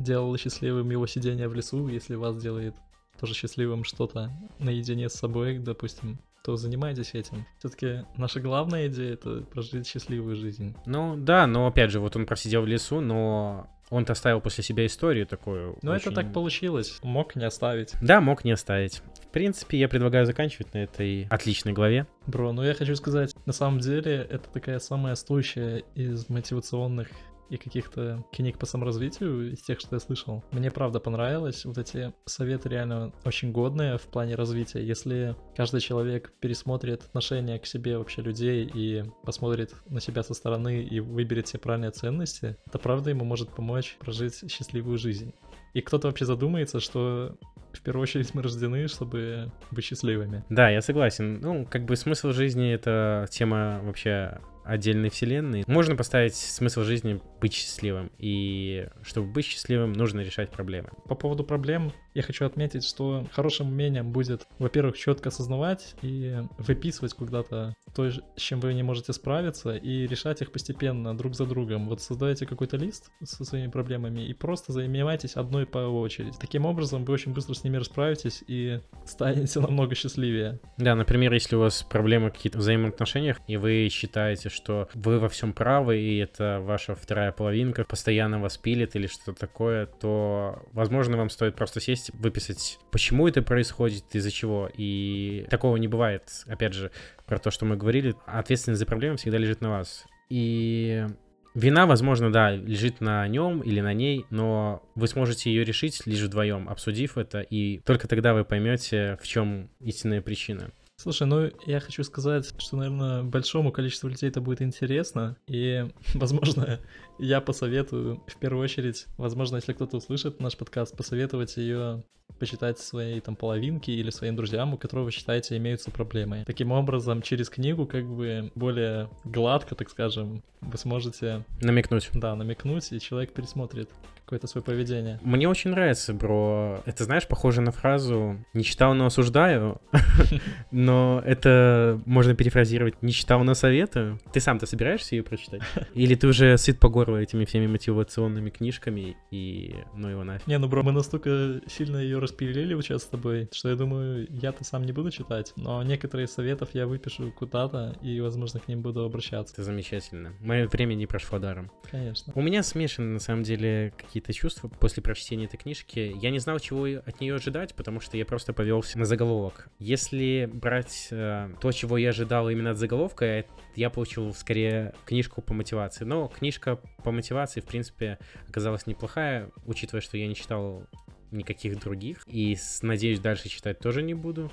делало 0.00 0.36
счастливым 0.38 0.90
его 0.90 1.06
сидение 1.06 1.48
в 1.48 1.54
лесу, 1.54 1.88
если 1.88 2.14
вас 2.14 2.36
делает 2.36 2.74
тоже 3.18 3.34
счастливым 3.34 3.84
что-то 3.84 4.30
наедине 4.58 5.08
с 5.08 5.14
собой, 5.14 5.58
допустим, 5.58 6.18
то 6.42 6.56
занимайтесь 6.56 7.14
этим. 7.14 7.46
Все-таки 7.58 8.06
наша 8.16 8.40
главная 8.40 8.88
идея 8.88 9.12
это 9.12 9.42
прожить 9.42 9.86
счастливую 9.86 10.36
жизнь. 10.36 10.74
Ну 10.86 11.16
да, 11.16 11.46
но 11.46 11.66
опять 11.66 11.90
же, 11.90 12.00
вот 12.00 12.16
он 12.16 12.24
просидел 12.24 12.62
в 12.62 12.66
лесу, 12.66 13.00
но 13.00 13.68
он-то 13.90 14.12
оставил 14.12 14.40
после 14.40 14.64
себя 14.64 14.86
историю 14.86 15.26
такую. 15.26 15.76
Ну 15.82 15.90
очень... 15.90 16.06
это 16.06 16.22
так 16.22 16.32
получилось. 16.32 16.98
Мог 17.02 17.36
не 17.36 17.44
оставить. 17.44 17.92
Да, 18.00 18.20
мог 18.20 18.44
не 18.44 18.52
оставить. 18.52 19.02
В 19.22 19.32
принципе, 19.32 19.78
я 19.78 19.88
предлагаю 19.88 20.24
заканчивать 20.24 20.72
на 20.72 20.78
этой 20.78 21.26
отличной 21.28 21.72
главе. 21.72 22.06
Бро, 22.26 22.52
ну 22.52 22.62
я 22.62 22.74
хочу 22.74 22.96
сказать, 22.96 23.34
на 23.46 23.52
самом 23.52 23.80
деле 23.80 24.26
это 24.30 24.48
такая 24.48 24.78
самая 24.78 25.14
стоящая 25.16 25.82
из 25.94 26.28
мотивационных 26.28 27.08
и 27.50 27.56
каких-то 27.56 28.24
книг 28.32 28.58
по 28.58 28.66
саморазвитию 28.66 29.52
из 29.52 29.60
тех, 29.60 29.80
что 29.80 29.96
я 29.96 30.00
слышал. 30.00 30.44
Мне 30.52 30.70
правда 30.70 31.00
понравилось. 31.00 31.64
Вот 31.64 31.78
эти 31.78 32.12
советы 32.24 32.68
реально 32.68 33.12
очень 33.24 33.52
годные 33.52 33.98
в 33.98 34.02
плане 34.02 34.36
развития. 34.36 34.84
Если 34.84 35.36
каждый 35.56 35.80
человек 35.80 36.32
пересмотрит 36.40 37.04
отношение 37.04 37.58
к 37.58 37.66
себе 37.66 37.98
вообще 37.98 38.22
людей 38.22 38.70
и 38.72 39.04
посмотрит 39.24 39.74
на 39.88 40.00
себя 40.00 40.22
со 40.22 40.34
стороны 40.34 40.82
и 40.82 41.00
выберет 41.00 41.48
себе 41.48 41.60
правильные 41.60 41.90
ценности, 41.90 42.56
это 42.66 42.78
правда 42.78 43.10
ему 43.10 43.24
может 43.24 43.50
помочь 43.50 43.96
прожить 43.98 44.50
счастливую 44.50 44.98
жизнь. 44.98 45.34
И 45.74 45.80
кто-то 45.80 46.08
вообще 46.08 46.24
задумается, 46.24 46.80
что 46.80 47.36
в 47.72 47.80
первую 47.82 48.02
очередь 48.02 48.34
мы 48.34 48.42
рождены, 48.42 48.88
чтобы 48.88 49.52
быть 49.70 49.84
счастливыми. 49.84 50.44
Да, 50.48 50.70
я 50.70 50.82
согласен. 50.82 51.40
Ну, 51.40 51.66
как 51.66 51.84
бы 51.84 51.96
смысл 51.96 52.32
жизни— 52.32 52.72
это 52.72 53.26
тема 53.30 53.80
вообще 53.84 54.40
отдельной 54.64 55.10
вселенной. 55.10 55.64
Можно 55.66 55.96
поставить 55.96 56.34
смысл 56.34 56.82
жизни 56.82 57.20
быть 57.40 57.54
счастливым. 57.54 58.10
И 58.18 58.88
чтобы 59.02 59.32
быть 59.32 59.46
счастливым, 59.46 59.92
нужно 59.92 60.20
решать 60.20 60.50
проблемы. 60.50 60.90
По 61.08 61.14
поводу 61.14 61.44
проблем, 61.44 61.92
я 62.14 62.22
хочу 62.22 62.44
отметить, 62.44 62.84
что 62.84 63.26
хорошим 63.32 63.68
умением 63.68 64.12
будет, 64.12 64.46
во-первых, 64.58 64.96
четко 64.96 65.28
осознавать 65.28 65.94
и 66.02 66.38
выписывать 66.58 67.14
куда-то 67.14 67.74
то, 67.94 68.10
с 68.10 68.20
чем 68.36 68.60
вы 68.60 68.74
не 68.74 68.82
можете 68.82 69.12
справиться, 69.12 69.76
и 69.76 70.06
решать 70.06 70.42
их 70.42 70.52
постепенно, 70.52 71.16
друг 71.16 71.34
за 71.34 71.46
другом. 71.46 71.88
Вот 71.88 72.00
создайте 72.00 72.46
какой-то 72.46 72.76
лист 72.76 73.10
со 73.22 73.44
своими 73.44 73.70
проблемами 73.70 74.20
и 74.20 74.32
просто 74.32 74.72
занимайтесь 74.72 75.36
одной 75.36 75.66
по 75.66 75.78
очереди. 75.78 76.36
Таким 76.40 76.66
образом, 76.66 77.04
вы 77.04 77.14
очень 77.14 77.32
быстро 77.32 77.54
с 77.54 77.64
ними 77.64 77.76
расправитесь 77.76 78.42
и 78.46 78.80
станете 79.04 79.60
намного 79.60 79.94
счастливее. 79.94 80.60
Да, 80.76 80.94
например, 80.94 81.32
если 81.32 81.56
у 81.56 81.60
вас 81.60 81.82
проблемы 81.82 82.30
какие-то 82.30 82.58
в 82.58 82.60
взаимоотношениях, 82.60 83.40
и 83.46 83.56
вы 83.56 83.88
считаете, 83.90 84.48
что 84.48 84.88
вы 84.94 85.18
во 85.18 85.28
всем 85.28 85.52
правы, 85.52 85.98
и 85.98 86.18
это 86.18 86.60
ваша 86.60 86.94
вторая 86.94 87.32
половинка 87.32 87.84
постоянно 87.84 88.40
вас 88.40 88.56
пилит 88.56 88.96
или 88.96 89.06
что-то 89.06 89.34
такое, 89.34 89.86
то, 89.86 90.62
возможно, 90.72 91.16
вам 91.16 91.30
стоит 91.30 91.56
просто 91.56 91.80
сесть 91.80 91.99
сесть, 92.00 92.10
выписать, 92.14 92.78
почему 92.90 93.28
это 93.28 93.42
происходит, 93.42 94.04
из-за 94.12 94.30
чего. 94.30 94.70
И 94.76 95.46
такого 95.50 95.76
не 95.76 95.88
бывает. 95.88 96.24
Опять 96.46 96.74
же, 96.74 96.90
про 97.26 97.38
то, 97.38 97.50
что 97.50 97.64
мы 97.64 97.76
говорили, 97.76 98.14
ответственность 98.26 98.80
за 98.80 98.86
проблему 98.86 99.16
всегда 99.16 99.38
лежит 99.38 99.60
на 99.60 99.70
вас. 99.70 100.04
И 100.28 101.06
Вина, 101.54 101.86
возможно, 101.86 102.32
да, 102.32 102.52
лежит 102.52 103.00
на 103.00 103.26
нем 103.26 103.60
или 103.60 103.80
на 103.80 103.92
ней, 103.92 104.24
но 104.30 104.82
вы 104.94 105.08
сможете 105.08 105.50
ее 105.50 105.64
решить 105.64 106.06
лишь 106.06 106.20
вдвоем, 106.20 106.68
обсудив 106.68 107.18
это, 107.18 107.40
и 107.40 107.78
только 107.80 108.06
тогда 108.06 108.34
вы 108.34 108.44
поймете, 108.44 109.18
в 109.20 109.26
чем 109.26 109.68
истинная 109.80 110.22
причина. 110.22 110.70
Слушай, 110.96 111.26
ну 111.26 111.50
я 111.66 111.80
хочу 111.80 112.04
сказать, 112.04 112.54
что, 112.58 112.76
наверное, 112.76 113.22
большому 113.22 113.72
количеству 113.72 114.08
людей 114.08 114.28
это 114.28 114.40
будет 114.40 114.62
интересно, 114.62 115.36
и, 115.46 115.86
возможно, 116.14 116.78
я 117.20 117.40
посоветую, 117.40 118.22
в 118.26 118.36
первую 118.36 118.64
очередь, 118.64 119.06
возможно, 119.16 119.56
если 119.56 119.72
кто-то 119.72 119.98
услышит 119.98 120.40
наш 120.40 120.56
подкаст, 120.56 120.96
посоветовать 120.96 121.56
ее 121.56 122.02
почитать 122.38 122.78
своей 122.78 123.20
там 123.20 123.36
половинке 123.36 123.92
или 123.92 124.10
своим 124.10 124.36
друзьям, 124.36 124.72
у 124.72 124.78
которого 124.78 125.04
вы 125.04 125.10
считаете 125.10 125.56
имеются 125.58 125.90
проблемы. 125.90 126.44
Таким 126.46 126.72
образом, 126.72 127.22
через 127.22 127.50
книгу 127.50 127.86
как 127.86 128.06
бы 128.06 128.50
более 128.54 129.10
гладко, 129.24 129.74
так 129.74 129.90
скажем, 129.90 130.42
вы 130.60 130.78
сможете... 130.78 131.44
Намекнуть. 131.60 132.08
Да, 132.14 132.34
намекнуть, 132.34 132.92
и 132.92 133.00
человек 133.00 133.32
пересмотрит 133.32 133.90
какое-то 134.30 134.46
свое 134.46 134.64
поведение. 134.64 135.18
Мне 135.22 135.48
очень 135.48 135.70
нравится, 135.70 136.14
бро. 136.14 136.80
Это, 136.86 137.02
знаешь, 137.02 137.26
похоже 137.26 137.62
на 137.62 137.72
фразу 137.72 138.36
«не 138.54 138.62
читал, 138.62 138.94
но 138.94 139.06
осуждаю», 139.06 139.80
но 140.70 141.20
это 141.26 142.00
можно 142.06 142.36
перефразировать 142.36 143.02
«не 143.02 143.12
читал, 143.12 143.42
но 143.42 143.54
советую». 143.54 144.20
Ты 144.32 144.38
сам-то 144.38 144.66
собираешься 144.66 145.16
ее 145.16 145.24
прочитать? 145.24 145.62
Или 145.94 146.14
ты 146.14 146.28
уже 146.28 146.56
сыт 146.58 146.78
по 146.78 146.88
горло 146.88 147.09
этими 147.16 147.44
всеми 147.44 147.66
мотивационными 147.66 148.50
книжками 148.50 149.16
и 149.30 149.74
ну 149.94 150.08
его 150.08 150.24
нафиг? 150.24 150.46
Не, 150.46 150.58
ну, 150.58 150.68
бро, 150.68 150.82
мы 150.82 150.92
настолько 150.92 151.60
сильно 151.66 151.96
ее 151.96 152.18
распилили 152.18 152.74
вот 152.74 152.84
сейчас 152.84 153.02
с 153.02 153.06
тобой, 153.06 153.48
что 153.52 153.68
я 153.68 153.76
думаю, 153.76 154.26
я-то 154.30 154.64
сам 154.64 154.84
не 154.84 154.92
буду 154.92 155.10
читать, 155.10 155.52
но 155.56 155.82
некоторые 155.82 156.28
советов 156.28 156.70
я 156.74 156.86
выпишу 156.86 157.32
куда-то 157.32 157.96
и, 158.00 158.20
возможно, 158.20 158.60
к 158.60 158.68
ним 158.68 158.82
буду 158.82 159.04
обращаться. 159.04 159.54
Это 159.54 159.64
замечательно. 159.64 160.34
Мое 160.40 160.68
время 160.68 160.94
не 160.94 161.06
прошло 161.06 161.38
даром. 161.38 161.70
Конечно. 161.90 162.32
У 162.36 162.42
меня 162.42 162.62
смешаны, 162.62 163.14
на 163.14 163.18
самом 163.18 163.42
деле, 163.42 163.92
какие 163.96 164.20
какие-то 164.20 164.32
чувства 164.32 164.68
после 164.68 165.02
прочтения 165.02 165.46
этой 165.46 165.56
книжки. 165.56 166.14
Я 166.20 166.30
не 166.30 166.38
знал, 166.38 166.58
чего 166.58 166.84
от 166.84 167.20
нее 167.20 167.34
ожидать, 167.34 167.74
потому 167.74 168.00
что 168.00 168.16
я 168.16 168.24
просто 168.24 168.52
повелся 168.52 168.98
на 168.98 169.04
заголовок. 169.04 169.68
Если 169.78 170.48
брать 170.52 171.08
э, 171.10 171.50
то, 171.60 171.72
чего 171.72 171.96
я 171.96 172.10
ожидал 172.10 172.50
именно 172.50 172.70
от 172.70 172.78
заголовка, 172.78 173.44
я 173.74 173.90
получил 173.90 174.34
скорее 174.34 174.94
книжку 175.06 175.42
по 175.42 175.54
мотивации. 175.54 176.04
Но 176.04 176.28
книжка 176.28 176.80
по 177.00 177.10
мотивации, 177.10 177.60
в 177.60 177.66
принципе, 177.66 178.18
оказалась 178.48 178.86
неплохая, 178.86 179.50
учитывая, 179.66 180.00
что 180.00 180.16
я 180.16 180.26
не 180.26 180.34
читал 180.34 180.86
никаких 181.30 181.78
других. 181.78 182.22
И 182.26 182.56
надеюсь, 182.82 183.20
дальше 183.20 183.48
читать 183.48 183.78
тоже 183.78 184.02
не 184.02 184.14
буду. 184.14 184.50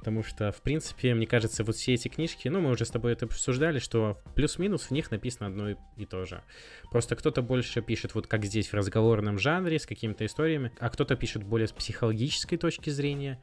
Потому 0.00 0.22
что, 0.22 0.50
в 0.50 0.62
принципе, 0.62 1.12
мне 1.12 1.26
кажется, 1.26 1.62
вот 1.62 1.76
все 1.76 1.92
эти 1.92 2.08
книжки, 2.08 2.48
ну, 2.48 2.60
мы 2.60 2.70
уже 2.70 2.86
с 2.86 2.90
тобой 2.90 3.12
это 3.12 3.26
обсуждали, 3.26 3.80
что 3.80 4.18
плюс-минус 4.34 4.84
в 4.84 4.90
них 4.92 5.10
написано 5.10 5.48
одно 5.48 5.76
и 5.98 6.06
то 6.06 6.24
же. 6.24 6.42
Просто 6.90 7.16
кто-то 7.16 7.42
больше 7.42 7.82
пишет, 7.82 8.14
вот 8.14 8.26
как 8.26 8.46
здесь, 8.46 8.68
в 8.68 8.74
разговорном 8.74 9.38
жанре, 9.38 9.78
с 9.78 9.84
какими-то 9.84 10.24
историями, 10.24 10.72
а 10.78 10.88
кто-то 10.88 11.16
пишет 11.16 11.44
более 11.44 11.68
с 11.68 11.72
психологической 11.72 12.56
точки 12.56 12.88
зрения. 12.88 13.42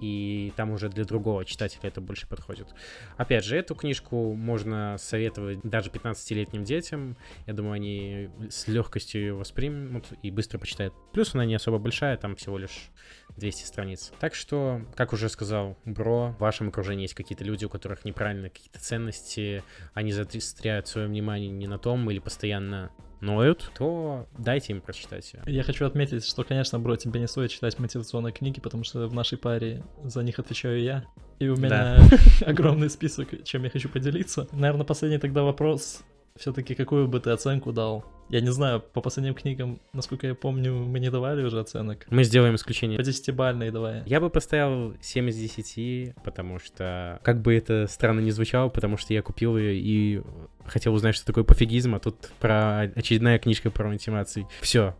И 0.00 0.52
там 0.56 0.70
уже 0.70 0.88
для 0.88 1.04
другого 1.04 1.44
читателя 1.44 1.88
это 1.88 2.00
больше 2.00 2.26
подходит. 2.26 2.68
Опять 3.16 3.44
же, 3.44 3.56
эту 3.56 3.74
книжку 3.74 4.34
можно 4.34 4.96
советовать 4.98 5.60
даже 5.62 5.90
15-летним 5.90 6.64
детям. 6.64 7.16
Я 7.46 7.52
думаю, 7.52 7.74
они 7.74 8.30
с 8.48 8.68
легкостью 8.68 9.20
ее 9.20 9.34
воспримут 9.34 10.06
и 10.22 10.30
быстро 10.30 10.58
почитают. 10.58 10.94
Плюс 11.12 11.34
она 11.34 11.44
не 11.44 11.54
особо 11.54 11.78
большая, 11.78 12.16
там 12.16 12.36
всего 12.36 12.58
лишь 12.58 12.90
200 13.36 13.64
страниц. 13.64 14.12
Так 14.20 14.34
что, 14.34 14.82
как 14.94 15.12
уже 15.12 15.28
сказал 15.28 15.76
Бро, 15.84 16.34
в 16.38 16.40
вашем 16.40 16.68
окружении 16.68 17.02
есть 17.02 17.14
какие-то 17.14 17.44
люди, 17.44 17.64
у 17.64 17.68
которых 17.68 18.04
неправильно 18.04 18.48
какие-то 18.48 18.80
ценности, 18.80 19.62
они 19.94 20.12
застряют 20.12 20.88
свое 20.88 21.06
внимание 21.06 21.50
не 21.50 21.66
на 21.66 21.78
том 21.78 22.10
или 22.10 22.18
постоянно 22.18 22.90
ноют, 23.20 23.70
то 23.76 24.26
дайте 24.38 24.72
им 24.72 24.80
прочитать 24.80 25.32
ее. 25.32 25.42
Я 25.46 25.62
хочу 25.62 25.86
отметить, 25.86 26.24
что, 26.24 26.44
конечно, 26.44 26.78
бро, 26.78 26.96
тебе 26.96 27.20
не 27.20 27.28
стоит 27.28 27.50
читать 27.50 27.78
мотивационные 27.78 28.32
книги, 28.32 28.60
потому 28.60 28.84
что 28.84 29.06
в 29.06 29.14
нашей 29.14 29.38
паре 29.38 29.82
за 30.04 30.22
них 30.22 30.38
отвечаю 30.38 30.82
я. 30.82 31.04
И 31.38 31.48
у 31.48 31.56
меня 31.56 31.98
да. 31.98 32.18
огромный 32.46 32.90
список, 32.90 33.44
чем 33.44 33.64
я 33.64 33.70
хочу 33.70 33.88
поделиться. 33.88 34.48
Наверное, 34.52 34.84
последний 34.84 35.18
тогда 35.18 35.42
вопрос 35.42 36.02
все-таки 36.36 36.74
какую 36.74 37.08
бы 37.08 37.20
ты 37.20 37.30
оценку 37.30 37.72
дал? 37.72 38.04
Я 38.28 38.40
не 38.40 38.50
знаю, 38.50 38.80
по 38.80 39.00
последним 39.00 39.34
книгам, 39.34 39.80
насколько 39.92 40.26
я 40.26 40.34
помню, 40.34 40.72
мы 40.72 41.00
не 41.00 41.10
давали 41.10 41.42
уже 41.42 41.58
оценок. 41.58 42.06
Мы 42.10 42.24
сделаем 42.24 42.54
исключение. 42.54 42.96
По 42.96 43.02
десятибальной 43.02 43.70
давай. 43.70 44.02
Я 44.06 44.20
бы 44.20 44.30
поставил 44.30 44.94
7 45.00 45.28
из 45.30 45.36
10, 45.36 46.14
потому 46.22 46.58
что, 46.58 47.20
как 47.24 47.42
бы 47.42 47.54
это 47.54 47.86
странно 47.88 48.20
не 48.20 48.30
звучало, 48.30 48.68
потому 48.68 48.96
что 48.96 49.12
я 49.12 49.22
купил 49.22 49.58
ее 49.58 49.74
и 49.74 50.22
хотел 50.70 50.94
узнать, 50.94 51.14
что 51.14 51.26
такое 51.26 51.44
пофигизм, 51.44 51.94
а 51.94 51.98
тут 51.98 52.30
про 52.40 52.80
очередная 52.80 53.38
книжка 53.38 53.70
про 53.70 53.88
мотивации. 53.88 54.46
Все, 54.60 54.94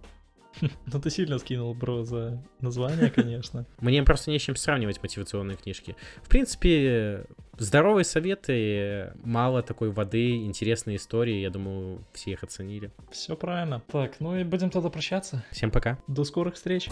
ну 0.61 1.01
ты 1.01 1.11
сильно 1.11 1.39
скинул, 1.39 1.75
бро, 1.75 2.05
за 2.05 2.43
название, 2.61 3.11
конечно. 3.11 3.67
Мне 3.81 4.03
просто 4.03 4.31
не 4.31 4.39
с 4.39 4.43
чем 4.43 4.57
сравнивать 4.57 5.03
мотивационные 5.03 5.57
книжки. 5.57 5.97
В 6.23 6.29
принципе, 6.29 7.25
здоровые 7.59 8.05
советы, 8.05 9.13
мало 9.25 9.63
такой 9.63 9.91
воды, 9.91 10.37
интересные 10.37 10.97
истории, 10.97 11.41
я 11.41 11.51
думаю, 11.51 12.05
все 12.13 12.33
их 12.33 12.43
оценили. 12.43 12.91
Все 13.11 13.37
правильно. 13.37 13.83
Так, 13.91 14.21
ну 14.21 14.37
и 14.37 14.45
будем 14.45 14.71
тогда 14.71 14.91
прощаться. 14.91 15.45
Всем 15.51 15.71
пока. 15.71 15.99
До 16.07 16.25
скорых 16.25 16.55
встреч. 16.55 16.89